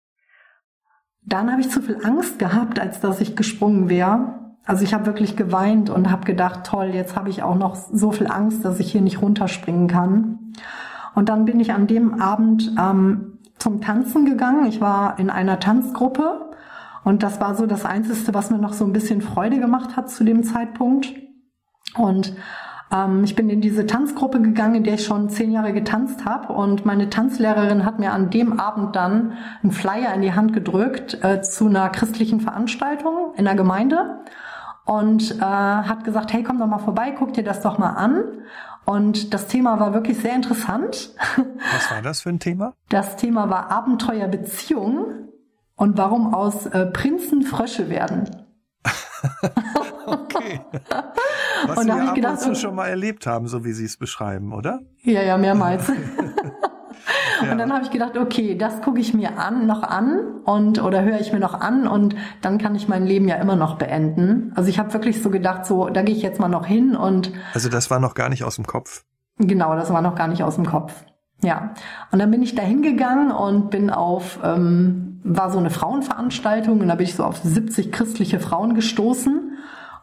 [1.24, 5.08] Dann habe ich zu viel Angst gehabt, als dass ich gesprungen wäre also ich habe
[5.08, 8.80] wirklich geweint und habe gedacht, toll, jetzt habe ich auch noch so viel Angst, dass
[8.80, 10.54] ich hier nicht runterspringen kann.
[11.16, 14.68] Und dann bin ich an dem Abend ähm, zum Tanzen gegangen.
[14.68, 16.52] Ich war in einer Tanzgruppe
[17.04, 20.12] und das war so das Einzige, was mir noch so ein bisschen Freude gemacht hat
[20.12, 21.16] zu dem Zeitpunkt.
[21.98, 22.36] Und
[22.94, 26.54] ähm, ich bin in diese Tanzgruppe gegangen, in der ich schon zehn Jahre getanzt habe.
[26.54, 31.24] Und meine Tanzlehrerin hat mir an dem Abend dann einen Flyer in die Hand gedrückt
[31.24, 34.20] äh, zu einer christlichen Veranstaltung in der Gemeinde
[34.90, 38.24] und äh, hat gesagt, hey, komm doch mal vorbei, guck dir das doch mal an.
[38.86, 41.14] Und das Thema war wirklich sehr interessant.
[41.76, 42.74] Was war das für ein Thema?
[42.90, 45.30] Das Thema war Abenteuerbeziehung
[45.76, 48.48] und warum aus äh, Prinzen Frösche werden.
[50.08, 50.62] okay.
[51.68, 53.98] Was und Sie ab gedacht, und zu schon mal erlebt haben, so wie Sie es
[53.98, 54.80] beschreiben, oder?
[55.04, 55.92] Ja, ja, mehrmals.
[57.52, 61.04] Und dann habe ich gedacht, okay, das gucke ich mir an, noch an und oder
[61.04, 64.52] höre ich mir noch an und dann kann ich mein Leben ja immer noch beenden.
[64.56, 67.32] Also ich habe wirklich so gedacht, so da gehe ich jetzt mal noch hin und
[67.54, 69.04] Also das war noch gar nicht aus dem Kopf.
[69.38, 71.06] Genau, das war noch gar nicht aus dem Kopf.
[71.42, 71.74] Ja.
[72.12, 76.88] Und dann bin ich da hingegangen und bin auf ähm, war so eine Frauenveranstaltung und
[76.88, 79.58] da bin ich so auf 70 christliche Frauen gestoßen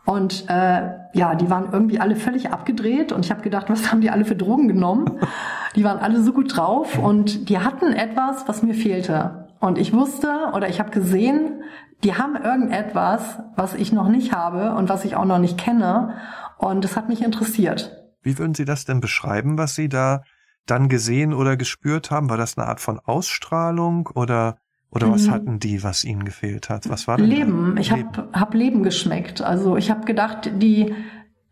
[0.07, 4.01] und äh, ja, die waren irgendwie alle völlig abgedreht und ich habe gedacht, was haben
[4.01, 5.19] die alle für Drogen genommen?
[5.75, 9.47] Die waren alle so gut drauf und die hatten etwas, was mir fehlte.
[9.61, 11.63] Und ich wusste oder ich habe gesehen,
[12.03, 16.15] die haben irgendetwas, was ich noch nicht habe und was ich auch noch nicht kenne.
[16.57, 17.95] Und es hat mich interessiert.
[18.23, 20.23] Wie würden Sie das denn beschreiben, was Sie da
[20.65, 22.31] dann gesehen oder gespürt haben?
[22.31, 24.57] War das eine Art von Ausstrahlung oder
[24.97, 25.31] oder was mhm.
[25.31, 26.89] hatten die, was ihnen gefehlt hat?
[26.89, 27.73] Was war denn Leben.
[27.77, 27.81] Da?
[27.81, 29.43] Ich habe hab Leben geschmeckt.
[29.43, 30.95] Also ich habe gedacht, die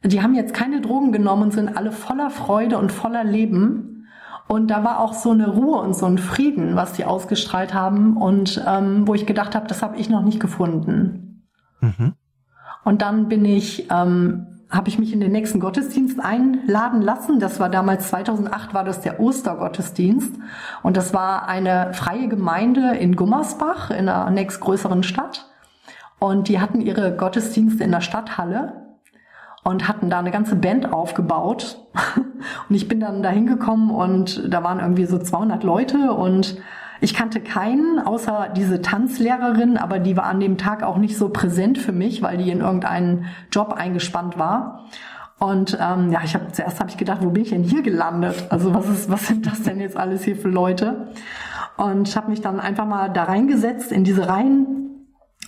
[0.05, 4.07] die haben jetzt keine Drogen genommen und sind alle voller Freude und voller Leben.
[4.47, 8.17] Und da war auch so eine Ruhe und so ein Frieden, was die ausgestrahlt haben
[8.19, 11.47] und ähm, wo ich gedacht habe, das habe ich noch nicht gefunden.
[11.81, 12.13] Mhm.
[12.85, 17.39] Und dann bin ich, ähm, habe ich mich in den nächsten Gottesdienst einladen lassen.
[17.39, 20.33] Das war damals 2008 war das der Ostergottesdienst
[20.83, 25.51] und das war eine freie Gemeinde in Gummersbach in einer nächstgrößeren Stadt
[26.19, 28.85] und die hatten ihre Gottesdienste in der Stadthalle
[29.63, 31.79] und hatten da eine ganze Band aufgebaut.
[32.69, 36.57] und ich bin dann da hingekommen und da waren irgendwie so 200 Leute und
[37.01, 41.29] ich kannte keinen, außer diese Tanzlehrerin, aber die war an dem Tag auch nicht so
[41.29, 44.87] präsent für mich, weil die in irgendeinen Job eingespannt war.
[45.39, 48.47] Und ähm, ja, ich habe zuerst habe ich gedacht, wo bin ich denn hier gelandet?
[48.51, 51.09] Also was ist, was sind das denn jetzt alles hier für Leute?
[51.77, 54.84] Und ich habe mich dann einfach mal da reingesetzt in diese Reihen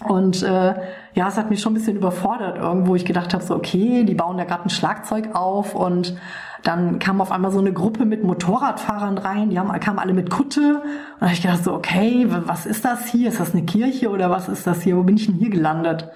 [0.04, 0.74] und äh,
[1.14, 2.94] ja, es hat mich schon ein bisschen überfordert irgendwo.
[2.94, 6.16] Ich gedacht habe so, okay, die bauen da gerade ein Schlagzeug auf und
[6.62, 10.30] dann kam auf einmal so eine Gruppe mit Motorradfahrern rein, die haben, kamen alle mit
[10.30, 10.82] Kutte.
[10.82, 13.28] Und da habe ich gedacht so, okay, was ist das hier?
[13.28, 14.96] Ist das eine Kirche oder was ist das hier?
[14.96, 16.08] Wo bin ich denn hier gelandet?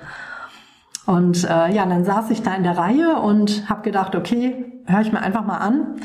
[1.06, 5.00] Und äh, ja, dann saß ich da in der Reihe und habe gedacht, okay, höre
[5.00, 5.96] ich mir einfach mal an.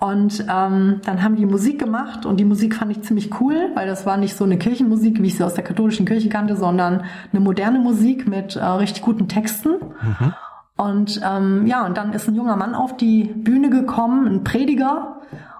[0.00, 3.88] Und ähm, dann haben die Musik gemacht und die Musik fand ich ziemlich cool, weil
[3.88, 7.02] das war nicht so eine Kirchenmusik, wie ich sie aus der katholischen Kirche kannte, sondern
[7.32, 9.70] eine moderne Musik mit äh, richtig guten Texten.
[9.70, 10.34] Mhm.
[10.76, 15.18] Und ähm, ja, und dann ist ein junger Mann auf die Bühne gekommen, ein Prediger,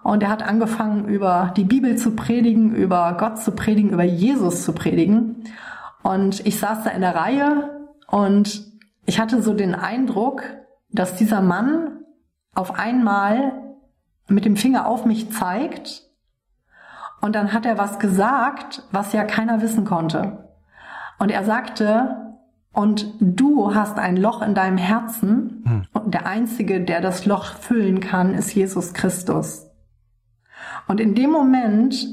[0.09, 4.65] und er hat angefangen, über die Bibel zu predigen, über Gott zu predigen, über Jesus
[4.65, 5.45] zu predigen.
[6.03, 8.65] Und ich saß da in der Reihe und
[9.05, 10.43] ich hatte so den Eindruck,
[10.91, 12.05] dass dieser Mann
[12.55, 13.68] auf einmal
[14.29, 16.03] mit dem Finger auf mich zeigt
[17.21, 20.49] und dann hat er was gesagt, was ja keiner wissen konnte.
[21.19, 22.29] Und er sagte,
[22.73, 25.83] und du hast ein Loch in deinem Herzen hm.
[25.93, 29.67] und der Einzige, der das Loch füllen kann, ist Jesus Christus.
[30.87, 32.07] Und in dem Moment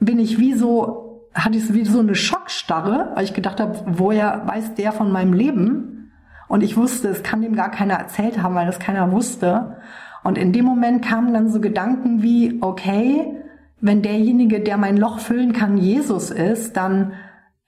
[0.00, 4.46] bin ich wie so, hatte ich wie so eine Schockstarre, weil ich gedacht habe, woher
[4.46, 6.12] weiß der von meinem Leben?
[6.48, 9.76] Und ich wusste, es kann dem gar keiner erzählt haben, weil das keiner wusste.
[10.22, 13.42] Und in dem Moment kamen dann so Gedanken wie, okay,
[13.80, 17.12] wenn derjenige, der mein Loch füllen kann, Jesus ist, dann,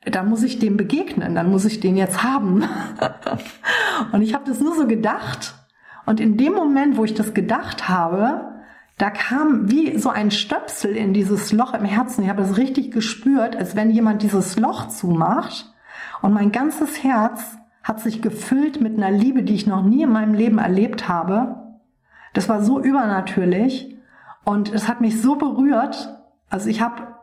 [0.04, 2.64] dann muss ich dem begegnen, dann muss ich den jetzt haben.
[4.12, 5.54] und ich habe das nur so gedacht.
[6.06, 8.52] Und in dem Moment, wo ich das gedacht habe,
[8.98, 12.22] da kam wie so ein Stöpsel in dieses Loch im Herzen.
[12.22, 15.74] Ich habe das richtig gespürt, als wenn jemand dieses Loch zumacht.
[16.22, 20.12] Und mein ganzes Herz hat sich gefüllt mit einer Liebe, die ich noch nie in
[20.12, 21.63] meinem Leben erlebt habe.
[22.34, 23.96] Das war so übernatürlich
[24.44, 26.14] und es hat mich so berührt.
[26.50, 27.14] Also ich habe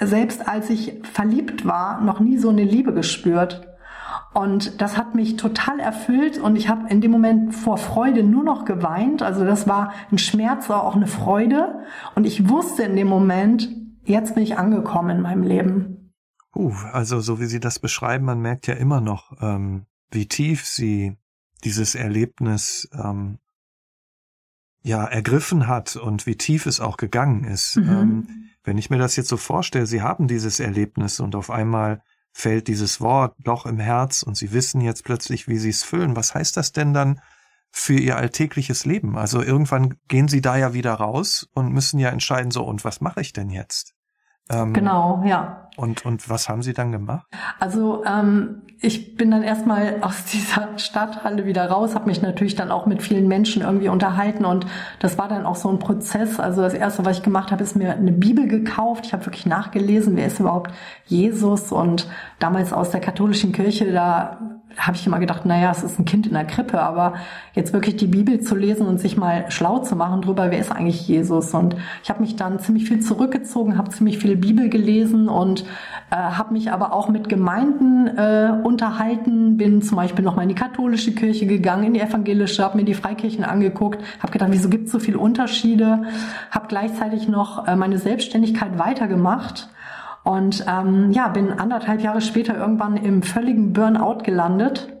[0.00, 3.66] selbst als ich verliebt war, noch nie so eine Liebe gespürt.
[4.34, 8.44] Und das hat mich total erfüllt und ich habe in dem Moment vor Freude nur
[8.44, 9.22] noch geweint.
[9.22, 11.84] Also das war ein Schmerz, war auch eine Freude.
[12.14, 13.68] Und ich wusste in dem Moment,
[14.04, 16.12] jetzt bin ich angekommen in meinem Leben.
[16.54, 20.66] Uh, also so wie Sie das beschreiben, man merkt ja immer noch, ähm, wie tief
[20.66, 21.16] Sie
[21.64, 23.38] dieses Erlebnis ähm,
[24.88, 27.76] ja ergriffen hat und wie tief es auch gegangen ist.
[27.76, 27.88] Mhm.
[27.88, 28.28] Ähm,
[28.64, 32.68] wenn ich mir das jetzt so vorstelle, Sie haben dieses Erlebnis und auf einmal fällt
[32.68, 36.16] dieses Wort Loch im Herz und Sie wissen jetzt plötzlich, wie Sie es füllen.
[36.16, 37.20] Was heißt das denn dann
[37.70, 39.16] für Ihr alltägliches Leben?
[39.16, 43.00] Also irgendwann gehen Sie da ja wieder raus und müssen ja entscheiden, so und was
[43.00, 43.94] mache ich denn jetzt?
[44.50, 45.68] Ähm, genau, ja.
[45.76, 47.26] Und, und was haben Sie dann gemacht?
[47.60, 52.70] Also ähm, ich bin dann erstmal aus dieser Stadthalle wieder raus, habe mich natürlich dann
[52.70, 54.66] auch mit vielen Menschen irgendwie unterhalten und
[54.98, 56.40] das war dann auch so ein Prozess.
[56.40, 59.06] Also das Erste, was ich gemacht habe, ist mir eine Bibel gekauft.
[59.06, 60.72] Ich habe wirklich nachgelesen, wer ist überhaupt
[61.06, 62.08] Jesus und
[62.38, 66.26] damals aus der katholischen Kirche, da habe ich immer gedacht, naja, es ist ein Kind
[66.26, 67.14] in der Krippe, aber
[67.54, 70.70] jetzt wirklich die Bibel zu lesen und sich mal schlau zu machen drüber, wer ist
[70.70, 71.52] eigentlich Jesus?
[71.52, 75.64] Und ich habe mich dann ziemlich viel zurückgezogen, habe ziemlich viel Bibel gelesen und
[76.10, 80.48] äh, habe mich aber auch mit Gemeinden äh, unterhalten, bin zum Beispiel noch mal in
[80.48, 84.68] die katholische Kirche gegangen, in die evangelische, habe mir die Freikirchen angeguckt, habe gedacht, wieso
[84.68, 86.04] gibt es so viele Unterschiede,
[86.50, 89.68] habe gleichzeitig noch äh, meine Selbstständigkeit weitergemacht
[90.28, 94.92] und ähm, ja, bin anderthalb Jahre später irgendwann im völligen Burnout gelandet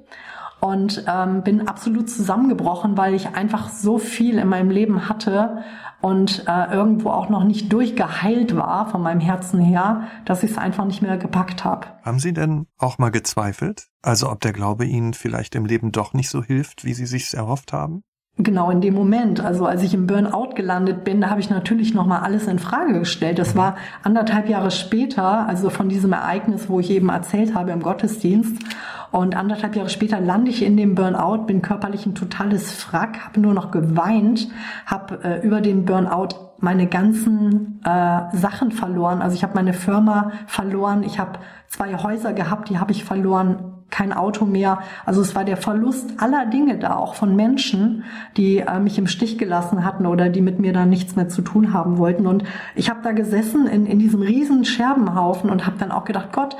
[0.58, 5.62] und ähm, bin absolut zusammengebrochen, weil ich einfach so viel in meinem Leben hatte
[6.00, 10.56] und äh, irgendwo auch noch nicht durchgeheilt war von meinem Herzen her, dass ich es
[10.56, 11.88] einfach nicht mehr gepackt habe.
[12.02, 13.88] Haben Sie denn auch mal gezweifelt?
[14.00, 17.34] Also ob der Glaube Ihnen vielleicht im Leben doch nicht so hilft, wie Sie sich
[17.34, 18.02] erhofft haben?
[18.40, 21.92] Genau in dem Moment, also als ich im Burnout gelandet bin, da habe ich natürlich
[21.92, 23.40] noch mal alles in Frage gestellt.
[23.40, 23.74] Das war
[24.04, 28.62] anderthalb Jahre später, also von diesem Ereignis, wo ich eben erzählt habe im Gottesdienst.
[29.10, 33.40] Und anderthalb Jahre später lande ich in dem Burnout, bin körperlich ein totales Frack, habe
[33.40, 34.48] nur noch geweint,
[34.86, 36.28] habe äh, über den Burnout
[36.60, 39.20] meine ganzen äh, Sachen verloren.
[39.20, 43.77] Also ich habe meine Firma verloren, ich habe zwei Häuser gehabt, die habe ich verloren,
[43.90, 44.80] kein Auto mehr.
[45.06, 48.04] Also es war der Verlust aller Dinge da, auch von Menschen,
[48.36, 51.42] die äh, mich im Stich gelassen hatten oder die mit mir dann nichts mehr zu
[51.42, 52.26] tun haben wollten.
[52.26, 56.32] Und ich habe da gesessen in, in diesem riesen Scherbenhaufen und habe dann auch gedacht,
[56.32, 56.56] Gott,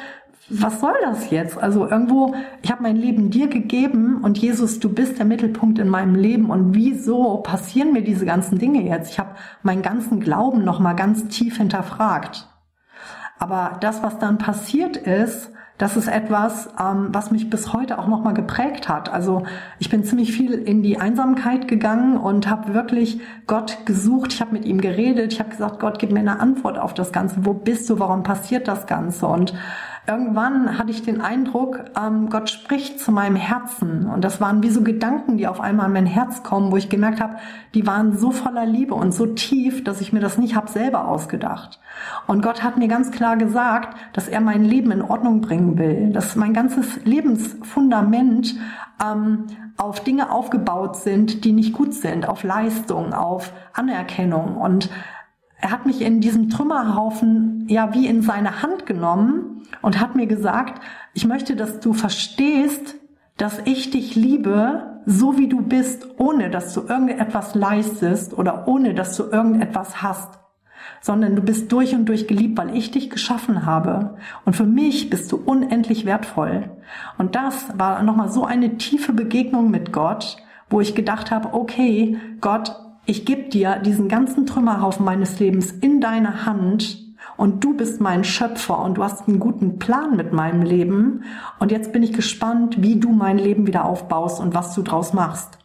[0.51, 1.59] was soll das jetzt?
[1.59, 5.89] Also irgendwo, ich habe mein Leben dir gegeben und Jesus, du bist der Mittelpunkt in
[5.89, 9.11] meinem Leben und wieso passieren mir diese ganzen Dinge jetzt?
[9.11, 12.49] Ich habe meinen ganzen Glauben noch mal ganz tief hinterfragt.
[13.39, 18.09] Aber das, was dann passiert ist, das ist etwas, ähm, was mich bis heute auch
[18.09, 19.13] nochmal geprägt hat.
[19.13, 19.45] Also
[19.79, 24.33] ich bin ziemlich viel in die Einsamkeit gegangen und habe wirklich Gott gesucht.
[24.33, 25.33] Ich habe mit ihm geredet.
[25.33, 27.47] Ich habe gesagt, Gott, gib mir eine Antwort auf das Ganze.
[27.47, 28.01] Wo bist du?
[28.01, 29.27] Warum passiert das Ganze?
[29.29, 29.55] Und
[30.09, 34.07] irgendwann hatte ich den Eindruck, ähm, Gott spricht zu meinem Herzen.
[34.07, 36.89] Und das waren wie so Gedanken, die auf einmal in mein Herz kommen, wo ich
[36.89, 37.37] gemerkt habe,
[37.75, 41.07] die waren so voller Liebe und so tief, dass ich mir das nicht hab selber
[41.09, 41.79] ausgedacht.
[42.27, 46.11] Und Gott hat mir ganz klar gesagt, dass er mein Leben in Ordnung bringen will,
[46.11, 48.57] dass mein ganzes Lebensfundament
[49.05, 49.45] ähm,
[49.77, 54.57] auf Dinge aufgebaut sind, die nicht gut sind, auf Leistung, auf Anerkennung.
[54.57, 54.89] Und
[55.61, 60.27] er hat mich in diesem Trümmerhaufen ja wie in seine Hand genommen und hat mir
[60.27, 60.83] gesagt,
[61.15, 62.97] ich möchte, dass du verstehst,
[63.37, 68.95] dass ich dich liebe, so wie du bist, ohne dass du irgendetwas leistest oder ohne
[68.95, 70.39] dass du irgendetwas hast,
[71.01, 74.17] sondern du bist durch und durch geliebt, weil ich dich geschaffen habe.
[74.45, 76.71] Und für mich bist du unendlich wertvoll.
[77.17, 80.37] Und das war nochmal so eine tiefe Begegnung mit Gott,
[80.69, 82.77] wo ich gedacht habe, okay, Gott,
[83.07, 87.08] ich gebe dir diesen ganzen Trümmerhaufen meines Lebens in deine Hand
[87.39, 91.23] und du bist mein Schöpfer und du hast einen guten Plan mit meinem Leben
[91.61, 95.15] und jetzt bin ich gespannt, wie du mein Leben wieder aufbaust und was du draus
[95.15, 95.59] machst.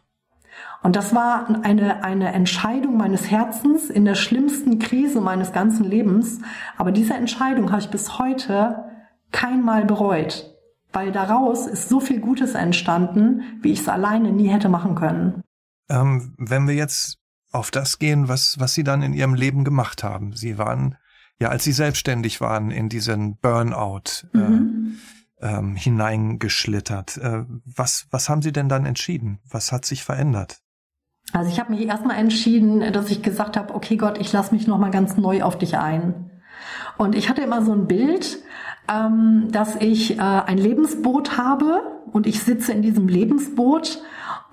[0.84, 6.40] Und das war eine, eine Entscheidung meines Herzens in der schlimmsten Krise meines ganzen Lebens.
[6.78, 8.84] Aber diese Entscheidung habe ich bis heute
[9.32, 10.54] keinmal bereut,
[10.92, 15.42] weil daraus ist so viel Gutes entstanden, wie ich es alleine nie hätte machen können.
[15.90, 17.18] Ähm, wenn wir jetzt
[17.52, 20.34] auf das gehen, was, was Sie dann in Ihrem Leben gemacht haben.
[20.34, 20.98] Sie waren,
[21.40, 24.98] ja, als Sie selbstständig waren, in diesen Burnout äh, mhm.
[25.38, 27.18] äh, ähm, hineingeschlittert.
[27.18, 29.40] Äh, was, was haben Sie denn dann entschieden?
[29.50, 30.60] Was hat sich verändert?
[31.32, 34.68] Also ich habe mich erstmal entschieden, dass ich gesagt habe, okay Gott, ich lasse mich
[34.68, 36.32] nochmal ganz neu auf dich ein.
[36.98, 38.40] Und ich hatte immer so ein Bild,
[38.88, 44.02] ähm, dass ich äh, ein Lebensboot habe und ich sitze in diesem Lebensboot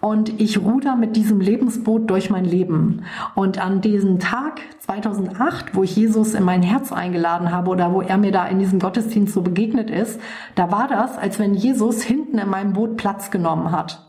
[0.00, 3.02] und ich ruder mit diesem Lebensboot durch mein Leben.
[3.34, 8.00] Und an diesem Tag 2008, wo ich Jesus in mein Herz eingeladen habe oder wo
[8.00, 10.20] er mir da in diesem Gottesdienst so begegnet ist,
[10.54, 14.06] da war das, als wenn Jesus hinten in meinem Boot Platz genommen hat.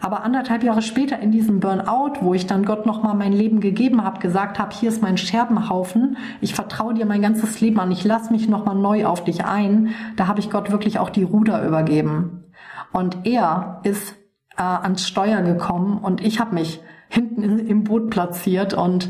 [0.00, 4.04] Aber anderthalb Jahre später in diesem Burnout, wo ich dann Gott nochmal mein Leben gegeben
[4.04, 8.04] habe, gesagt habe, hier ist mein Scherbenhaufen, ich vertraue dir mein ganzes Leben an, ich
[8.04, 11.64] lass mich nochmal neu auf dich ein, da habe ich Gott wirklich auch die Ruder
[11.64, 12.44] übergeben.
[12.92, 14.16] Und er ist
[14.58, 19.06] äh, ans Steuer gekommen und ich habe mich hinten in, im Boot platziert und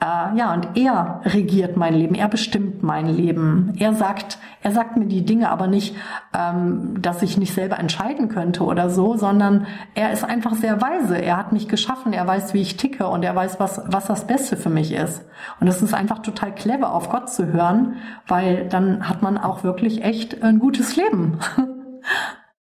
[0.00, 3.72] äh, ja und er regiert mein Leben, er bestimmt mein Leben.
[3.78, 5.96] Er sagt, er sagt mir die Dinge, aber nicht,
[6.36, 11.16] ähm, dass ich nicht selber entscheiden könnte oder so, sondern er ist einfach sehr weise.
[11.16, 14.26] Er hat mich geschaffen, er weiß, wie ich ticke und er weiß, was was das
[14.26, 15.24] Beste für mich ist.
[15.58, 19.64] Und es ist einfach total clever, auf Gott zu hören, weil dann hat man auch
[19.64, 21.38] wirklich echt ein gutes Leben.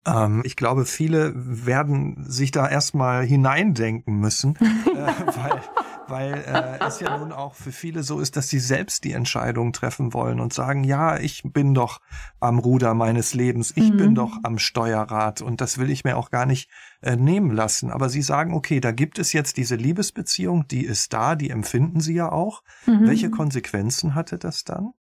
[0.08, 5.62] Ähm, ich glaube, viele werden sich da erstmal hineindenken müssen, äh, weil,
[6.08, 9.74] weil äh, es ja nun auch für viele so ist, dass sie selbst die Entscheidung
[9.74, 12.00] treffen wollen und sagen, ja, ich bin doch
[12.39, 13.98] am Ruder meines Lebens, ich mhm.
[13.98, 16.70] bin doch am Steuerrad und das will ich mir auch gar nicht
[17.02, 17.91] äh, nehmen lassen.
[17.91, 22.00] Aber sie sagen, okay, da gibt es jetzt diese Liebesbeziehung, die ist da, die empfinden
[22.00, 22.63] sie ja auch.
[22.86, 23.08] Mhm.
[23.08, 24.93] Welche Konsequenzen hatte das dann?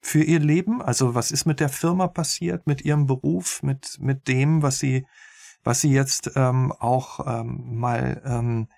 [0.00, 0.82] Für ihr Leben?
[0.82, 5.06] Also was ist mit der Firma passiert, mit ihrem Beruf, mit, mit dem, was sie,
[5.62, 8.68] was sie jetzt ähm, auch ähm, mal ähm,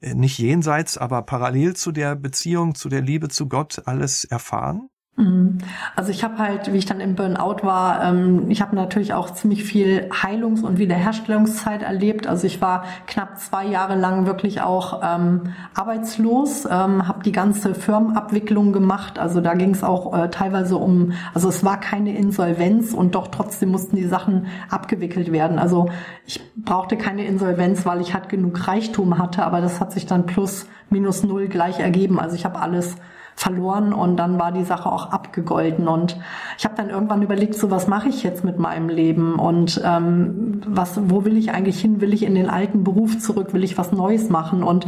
[0.00, 4.89] nicht jenseits, aber parallel zu der Beziehung, zu der Liebe zu Gott alles erfahren?
[5.16, 5.58] Mhm.
[5.96, 9.30] Also ich habe halt, wie ich dann im Burnout war, ähm, ich habe natürlich auch
[9.30, 12.26] ziemlich viel Heilungs- und Wiederherstellungszeit erlebt.
[12.26, 17.74] Also ich war knapp zwei Jahre lang wirklich auch ähm, arbeitslos, ähm, habe die ganze
[17.74, 19.18] Firmenabwicklung gemacht.
[19.18, 23.28] Also da ging es auch äh, teilweise um, also es war keine Insolvenz und doch
[23.28, 25.58] trotzdem mussten die Sachen abgewickelt werden.
[25.58, 25.90] Also
[26.24, 30.26] ich brauchte keine Insolvenz, weil ich halt genug Reichtum hatte, aber das hat sich dann
[30.26, 32.18] plus minus null gleich ergeben.
[32.18, 32.96] Also ich habe alles
[33.40, 36.18] verloren und dann war die Sache auch abgegolten und
[36.58, 40.60] ich habe dann irgendwann überlegt, so was mache ich jetzt mit meinem Leben und ähm,
[40.66, 42.02] was, wo will ich eigentlich hin?
[42.02, 43.54] Will ich in den alten Beruf zurück?
[43.54, 44.62] Will ich was Neues machen?
[44.62, 44.84] Und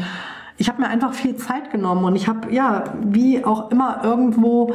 [0.59, 4.75] ich habe mir einfach viel Zeit genommen und ich habe ja wie auch immer irgendwo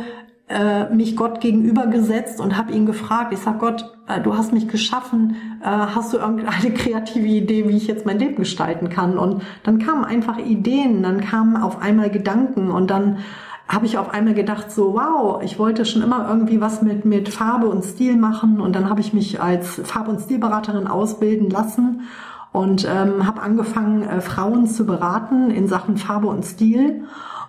[0.49, 3.31] äh, mich Gott gegenübergesetzt und habe ihn gefragt.
[3.31, 7.77] Ich sag Gott, äh, du hast mich geschaffen, äh, hast du irgendeine kreative Idee, wie
[7.77, 9.19] ich jetzt mein Leben gestalten kann?
[9.19, 13.19] Und dann kamen einfach Ideen, dann kamen auf einmal Gedanken und dann
[13.67, 17.29] habe ich auf einmal gedacht, so wow, ich wollte schon immer irgendwie was mit, mit
[17.29, 22.01] Farbe und Stil machen und dann habe ich mich als Farb- und Stilberaterin ausbilden lassen
[22.53, 27.03] und ähm, habe angefangen, äh, Frauen zu beraten in Sachen Farbe und Stil.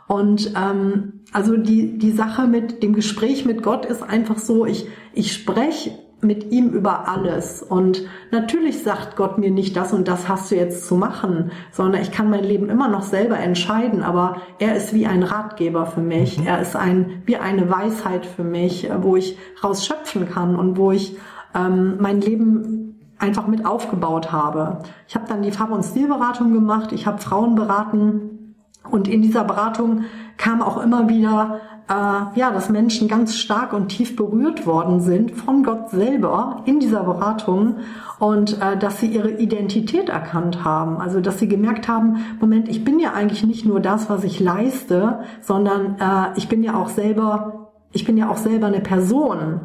[0.07, 4.87] Und ähm, also die, die Sache mit dem Gespräch mit Gott ist einfach so, ich,
[5.13, 7.63] ich spreche mit ihm über alles.
[7.63, 8.03] Und
[8.33, 12.11] natürlich sagt Gott mir nicht, das und das hast du jetzt zu machen, sondern ich
[12.11, 14.03] kann mein Leben immer noch selber entscheiden.
[14.03, 16.39] Aber er ist wie ein Ratgeber für mich.
[16.39, 16.47] Mhm.
[16.47, 21.17] Er ist ein, wie eine Weisheit für mich, wo ich rausschöpfen kann und wo ich
[21.55, 24.81] ähm, mein Leben einfach mit aufgebaut habe.
[25.07, 28.55] Ich habe dann die Farbe- und Stilberatung gemacht, ich habe Frauen beraten
[28.91, 30.05] und in dieser Beratung
[30.37, 31.93] kam auch immer wieder, äh,
[32.39, 37.03] ja, dass Menschen ganz stark und tief berührt worden sind von Gott selber in dieser
[37.03, 37.77] Beratung
[38.19, 41.01] und äh, dass sie ihre Identität erkannt haben.
[41.01, 44.39] Also dass sie gemerkt haben, Moment, ich bin ja eigentlich nicht nur das, was ich
[44.39, 49.63] leiste, sondern äh, ich bin ja auch selber, ich bin ja auch selber eine Person.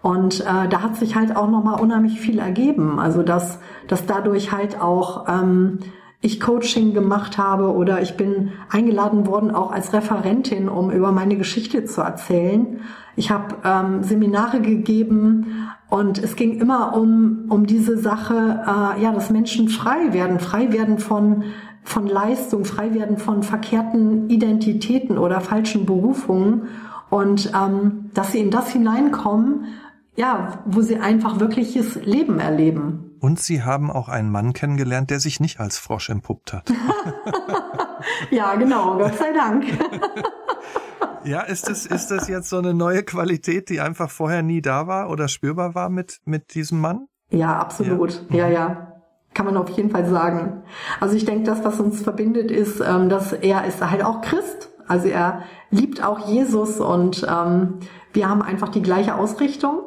[0.00, 3.00] Und äh, da hat sich halt auch nochmal unheimlich viel ergeben.
[3.00, 3.58] Also dass,
[3.88, 5.78] dass dadurch halt auch ähm,
[6.24, 11.36] ich Coaching gemacht habe oder ich bin eingeladen worden, auch als Referentin, um über meine
[11.36, 12.80] Geschichte zu erzählen.
[13.14, 19.12] Ich habe ähm, Seminare gegeben und es ging immer um, um diese Sache, äh, ja,
[19.12, 21.44] dass Menschen frei werden, frei werden von
[21.86, 26.68] von Leistung, frei werden von verkehrten Identitäten oder falschen Berufungen
[27.10, 29.66] und ähm, dass sie in das hineinkommen,
[30.16, 33.03] ja, wo sie einfach wirkliches Leben erleben.
[33.24, 36.70] Und Sie haben auch einen Mann kennengelernt, der sich nicht als Frosch entpuppt hat.
[38.30, 39.64] ja, genau, Gott sei Dank.
[41.24, 44.88] ja, ist das, ist das jetzt so eine neue Qualität, die einfach vorher nie da
[44.88, 47.06] war oder spürbar war mit, mit diesem Mann?
[47.30, 48.26] Ja, absolut.
[48.28, 48.50] Ja, ja.
[48.50, 48.92] ja.
[49.32, 50.62] Kann man auf jeden Fall sagen.
[51.00, 54.68] Also ich denke, das, was uns verbindet, ist, ähm, dass er ist halt auch Christ.
[54.86, 57.78] Also er liebt auch Jesus und ähm,
[58.12, 59.78] wir haben einfach die gleiche Ausrichtung.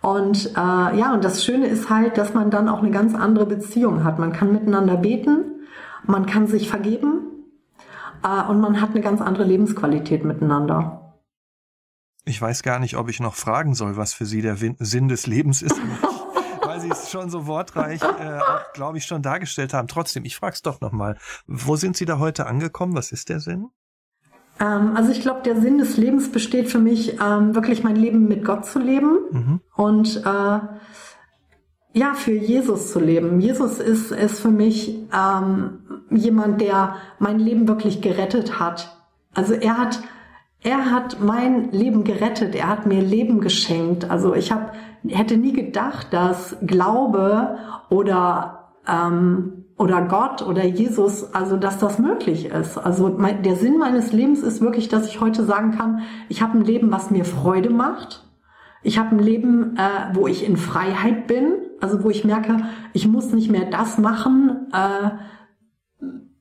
[0.00, 3.46] Und äh, ja, und das Schöne ist halt, dass man dann auch eine ganz andere
[3.46, 4.18] Beziehung hat.
[4.18, 5.66] Man kann miteinander beten,
[6.04, 7.22] man kann sich vergeben
[8.22, 11.16] äh, und man hat eine ganz andere Lebensqualität miteinander.
[12.24, 15.26] Ich weiß gar nicht, ob ich noch fragen soll, was für Sie der Sinn des
[15.26, 15.80] Lebens ist.
[16.62, 18.40] weil Sie es schon so wortreich, äh,
[18.74, 19.88] glaube ich, schon dargestellt haben.
[19.88, 21.16] Trotzdem, ich frage es doch nochmal.
[21.46, 22.94] Wo sind Sie da heute angekommen?
[22.94, 23.70] Was ist der Sinn?
[24.60, 28.28] Ähm, also ich glaube, der Sinn des Lebens besteht für mich, ähm, wirklich mein Leben
[28.28, 29.60] mit Gott zu leben mhm.
[29.76, 30.58] und äh,
[31.94, 33.40] ja, für Jesus zu leben.
[33.40, 35.80] Jesus ist, ist für mich ähm,
[36.10, 38.96] jemand, der mein Leben wirklich gerettet hat.
[39.34, 40.00] Also er hat,
[40.62, 42.54] er hat mein Leben gerettet.
[42.54, 44.10] Er hat mir Leben geschenkt.
[44.10, 44.72] Also ich habe,
[45.08, 52.46] hätte nie gedacht, dass Glaube oder ähm, oder Gott oder Jesus, also dass das möglich
[52.46, 52.76] ist.
[52.76, 56.58] Also mein, der Sinn meines Lebens ist wirklich, dass ich heute sagen kann, ich habe
[56.58, 58.24] ein Leben, was mir Freude macht.
[58.82, 62.56] Ich habe ein Leben, äh, wo ich in Freiheit bin, also wo ich merke,
[62.92, 65.10] ich muss nicht mehr das machen, äh,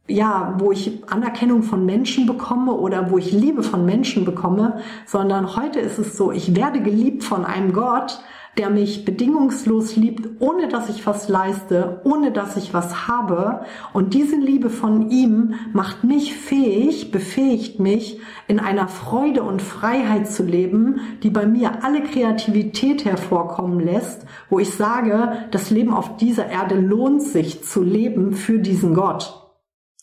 [0.08, 5.56] ja, wo ich Anerkennung von Menschen bekomme oder wo ich Liebe von Menschen bekomme, sondern
[5.56, 8.20] heute ist es so, ich werde geliebt von einem Gott,
[8.58, 13.62] der mich bedingungslos liebt, ohne dass ich was leiste, ohne dass ich was habe.
[13.94, 20.30] Und diese Liebe von ihm macht mich fähig, befähigt mich, in einer Freude und Freiheit
[20.30, 26.18] zu leben, die bei mir alle Kreativität hervorkommen lässt, wo ich sage, das Leben auf
[26.18, 29.52] dieser Erde lohnt sich zu leben für diesen Gott.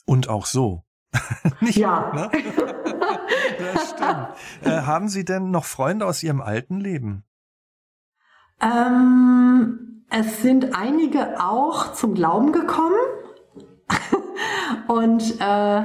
[0.07, 0.85] Und auch so.
[1.61, 2.13] Nicht, ja.
[2.15, 2.31] Ne?
[3.73, 4.29] das stimmt.
[4.63, 7.25] Äh, haben Sie denn noch Freunde aus Ihrem alten Leben?
[8.65, 12.97] Ähm, es sind einige auch zum Glauben gekommen.
[14.89, 15.83] Und äh,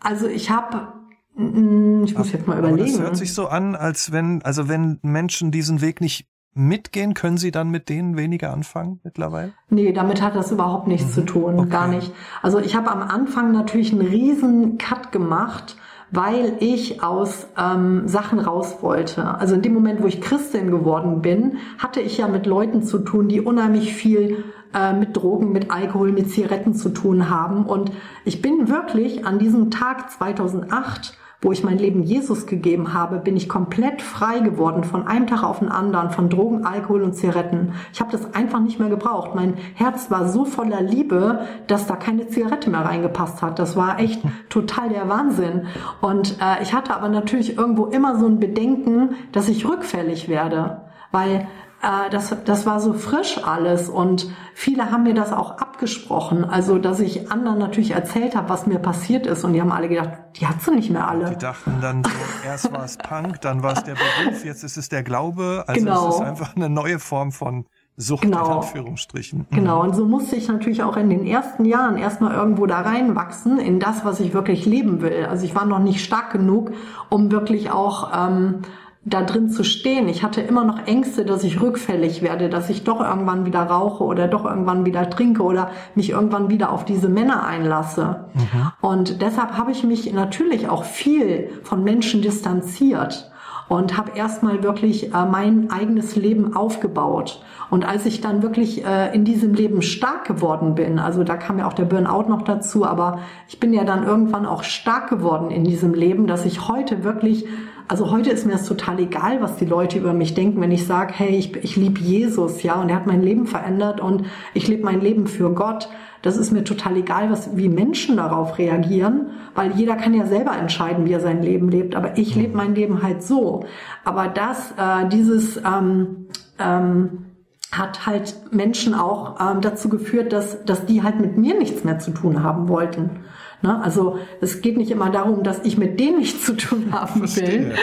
[0.00, 0.92] also ich habe
[1.34, 2.82] mm, ich muss jetzt mal überlegen.
[2.82, 7.14] Aber das hört sich so an, als wenn, also wenn Menschen diesen Weg nicht mitgehen,
[7.14, 9.52] können Sie dann mit denen weniger anfangen mittlerweile?
[9.70, 11.12] Nee, damit hat das überhaupt nichts mhm.
[11.12, 11.68] zu tun, okay.
[11.68, 12.12] gar nicht.
[12.42, 15.76] Also ich habe am Anfang natürlich einen riesen Cut gemacht
[16.10, 19.24] weil ich aus ähm, Sachen raus wollte.
[19.38, 23.00] Also in dem Moment, wo ich Christin geworden bin, hatte ich ja mit Leuten zu
[23.00, 24.44] tun, die unheimlich viel
[24.74, 27.64] äh, mit Drogen, mit Alkohol, mit Zigaretten zu tun haben.
[27.66, 27.92] Und
[28.24, 33.36] ich bin wirklich an diesem Tag 2008 wo ich mein Leben Jesus gegeben habe, bin
[33.36, 37.74] ich komplett frei geworden von einem Tag auf den anderen, von Drogen, Alkohol und Zigaretten.
[37.92, 39.36] Ich habe das einfach nicht mehr gebraucht.
[39.36, 43.60] Mein Herz war so voller Liebe, dass da keine Zigarette mehr reingepasst hat.
[43.60, 45.66] Das war echt total der Wahnsinn.
[46.00, 50.82] Und äh, ich hatte aber natürlich irgendwo immer so ein Bedenken, dass ich rückfällig werde.
[51.12, 51.46] Weil
[51.82, 56.44] äh, das, das war so frisch alles und viele haben mir das auch abgesprochen.
[56.44, 59.88] Also, dass ich anderen natürlich erzählt habe, was mir passiert ist und die haben alle
[59.88, 61.30] gedacht, die hat sie nicht mehr alle.
[61.30, 62.10] Die dachten dann so,
[62.44, 65.64] erst war es Punk, dann war es der Beruf, jetzt ist es der Glaube.
[65.66, 66.08] Also genau.
[66.08, 67.66] es ist einfach eine neue Form von
[68.00, 68.46] Sucht genau.
[68.46, 69.46] in Anführungsstrichen.
[69.50, 69.54] Mhm.
[69.54, 73.58] Genau, und so musste ich natürlich auch in den ersten Jahren erstmal irgendwo da reinwachsen
[73.58, 75.26] in das, was ich wirklich leben will.
[75.28, 76.72] Also ich war noch nicht stark genug,
[77.10, 78.62] um wirklich auch ähm,
[79.08, 80.08] da drin zu stehen.
[80.08, 84.04] Ich hatte immer noch Ängste, dass ich rückfällig werde, dass ich doch irgendwann wieder rauche
[84.04, 88.26] oder doch irgendwann wieder trinke oder mich irgendwann wieder auf diese Männer einlasse.
[88.34, 88.72] Mhm.
[88.80, 93.30] Und deshalb habe ich mich natürlich auch viel von Menschen distanziert
[93.68, 97.42] und habe erstmal wirklich äh, mein eigenes Leben aufgebaut.
[97.70, 101.58] Und als ich dann wirklich äh, in diesem Leben stark geworden bin, also da kam
[101.58, 105.50] ja auch der Burnout noch dazu, aber ich bin ja dann irgendwann auch stark geworden
[105.50, 107.44] in diesem Leben, dass ich heute wirklich
[107.88, 110.86] also heute ist mir das total egal, was die Leute über mich denken, wenn ich
[110.86, 114.68] sage, hey, ich, ich liebe Jesus, ja, und er hat mein Leben verändert und ich
[114.68, 115.88] lebe mein Leben für Gott.
[116.20, 120.54] Das ist mir total egal, was, wie Menschen darauf reagieren, weil jeder kann ja selber
[120.56, 121.94] entscheiden, wie er sein Leben lebt.
[121.94, 123.64] Aber ich lebe mein Leben halt so.
[124.04, 126.26] Aber das, äh, dieses ähm,
[126.58, 127.27] ähm,
[127.72, 131.98] hat halt Menschen auch ähm, dazu geführt, dass, dass die halt mit mir nichts mehr
[131.98, 133.24] zu tun haben wollten.
[133.62, 133.82] Ne?
[133.82, 137.74] Also es geht nicht immer darum, dass ich mit denen nichts zu tun haben will,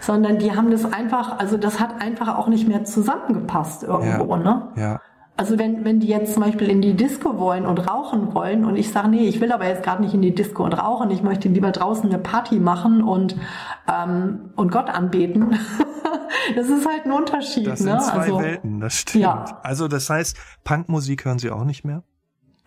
[0.00, 4.36] sondern die haben das einfach, also das hat einfach auch nicht mehr zusammengepasst irgendwo.
[4.36, 4.42] Ja.
[4.42, 4.68] Ne?
[4.76, 5.00] Ja.
[5.38, 8.76] Also wenn, wenn die jetzt zum Beispiel in die Disco wollen und rauchen wollen und
[8.76, 11.22] ich sage, nee, ich will aber jetzt gerade nicht in die Disco und rauchen, ich
[11.22, 13.36] möchte lieber draußen eine Party machen und,
[13.86, 15.58] ähm, und Gott anbeten.
[16.56, 17.66] das ist halt ein Unterschied.
[17.66, 17.98] Das sind ne?
[17.98, 19.24] zwei also, Welten, das stimmt.
[19.24, 19.60] Ja.
[19.62, 22.02] Also das heißt, Punkmusik hören Sie auch nicht mehr?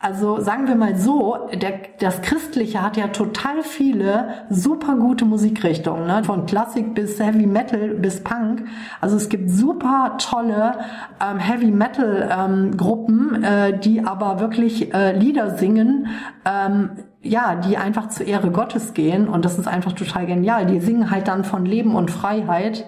[0.02, 6.08] Also sagen wir mal so, der, das Christliche hat ja total viele super gute Musikrichtungen,
[6.08, 6.24] ne?
[6.24, 8.64] von Klassik bis Heavy Metal bis Punk.
[9.02, 10.76] Also es gibt super tolle
[11.22, 16.08] ähm, Heavy Metal ähm, Gruppen, äh, die aber wirklich äh, Lieder singen,
[16.45, 16.91] ähm,
[17.22, 20.66] ja, die einfach zur Ehre Gottes gehen und das ist einfach total genial.
[20.66, 22.86] Die singen halt dann von Leben und Freiheit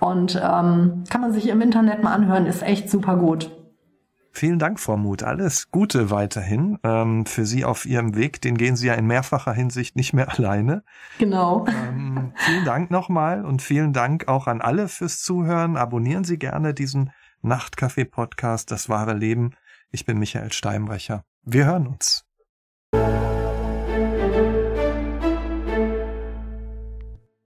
[0.00, 3.50] und ähm, kann man sich im Internet mal anhören, ist echt super gut.
[4.34, 5.22] Vielen Dank, Frau Muth.
[5.22, 8.40] Alles Gute weiterhin ähm, für Sie auf Ihrem Weg.
[8.40, 10.82] Den gehen Sie ja in mehrfacher Hinsicht nicht mehr alleine.
[11.18, 11.66] Genau.
[11.68, 15.76] Ähm, vielen Dank nochmal und vielen Dank auch an alle fürs Zuhören.
[15.76, 17.12] Abonnieren Sie gerne diesen
[17.42, 19.50] Nachtcafé-Podcast Das wahre Leben.
[19.90, 21.24] Ich bin Michael Steinbrecher.
[21.42, 22.24] Wir hören uns.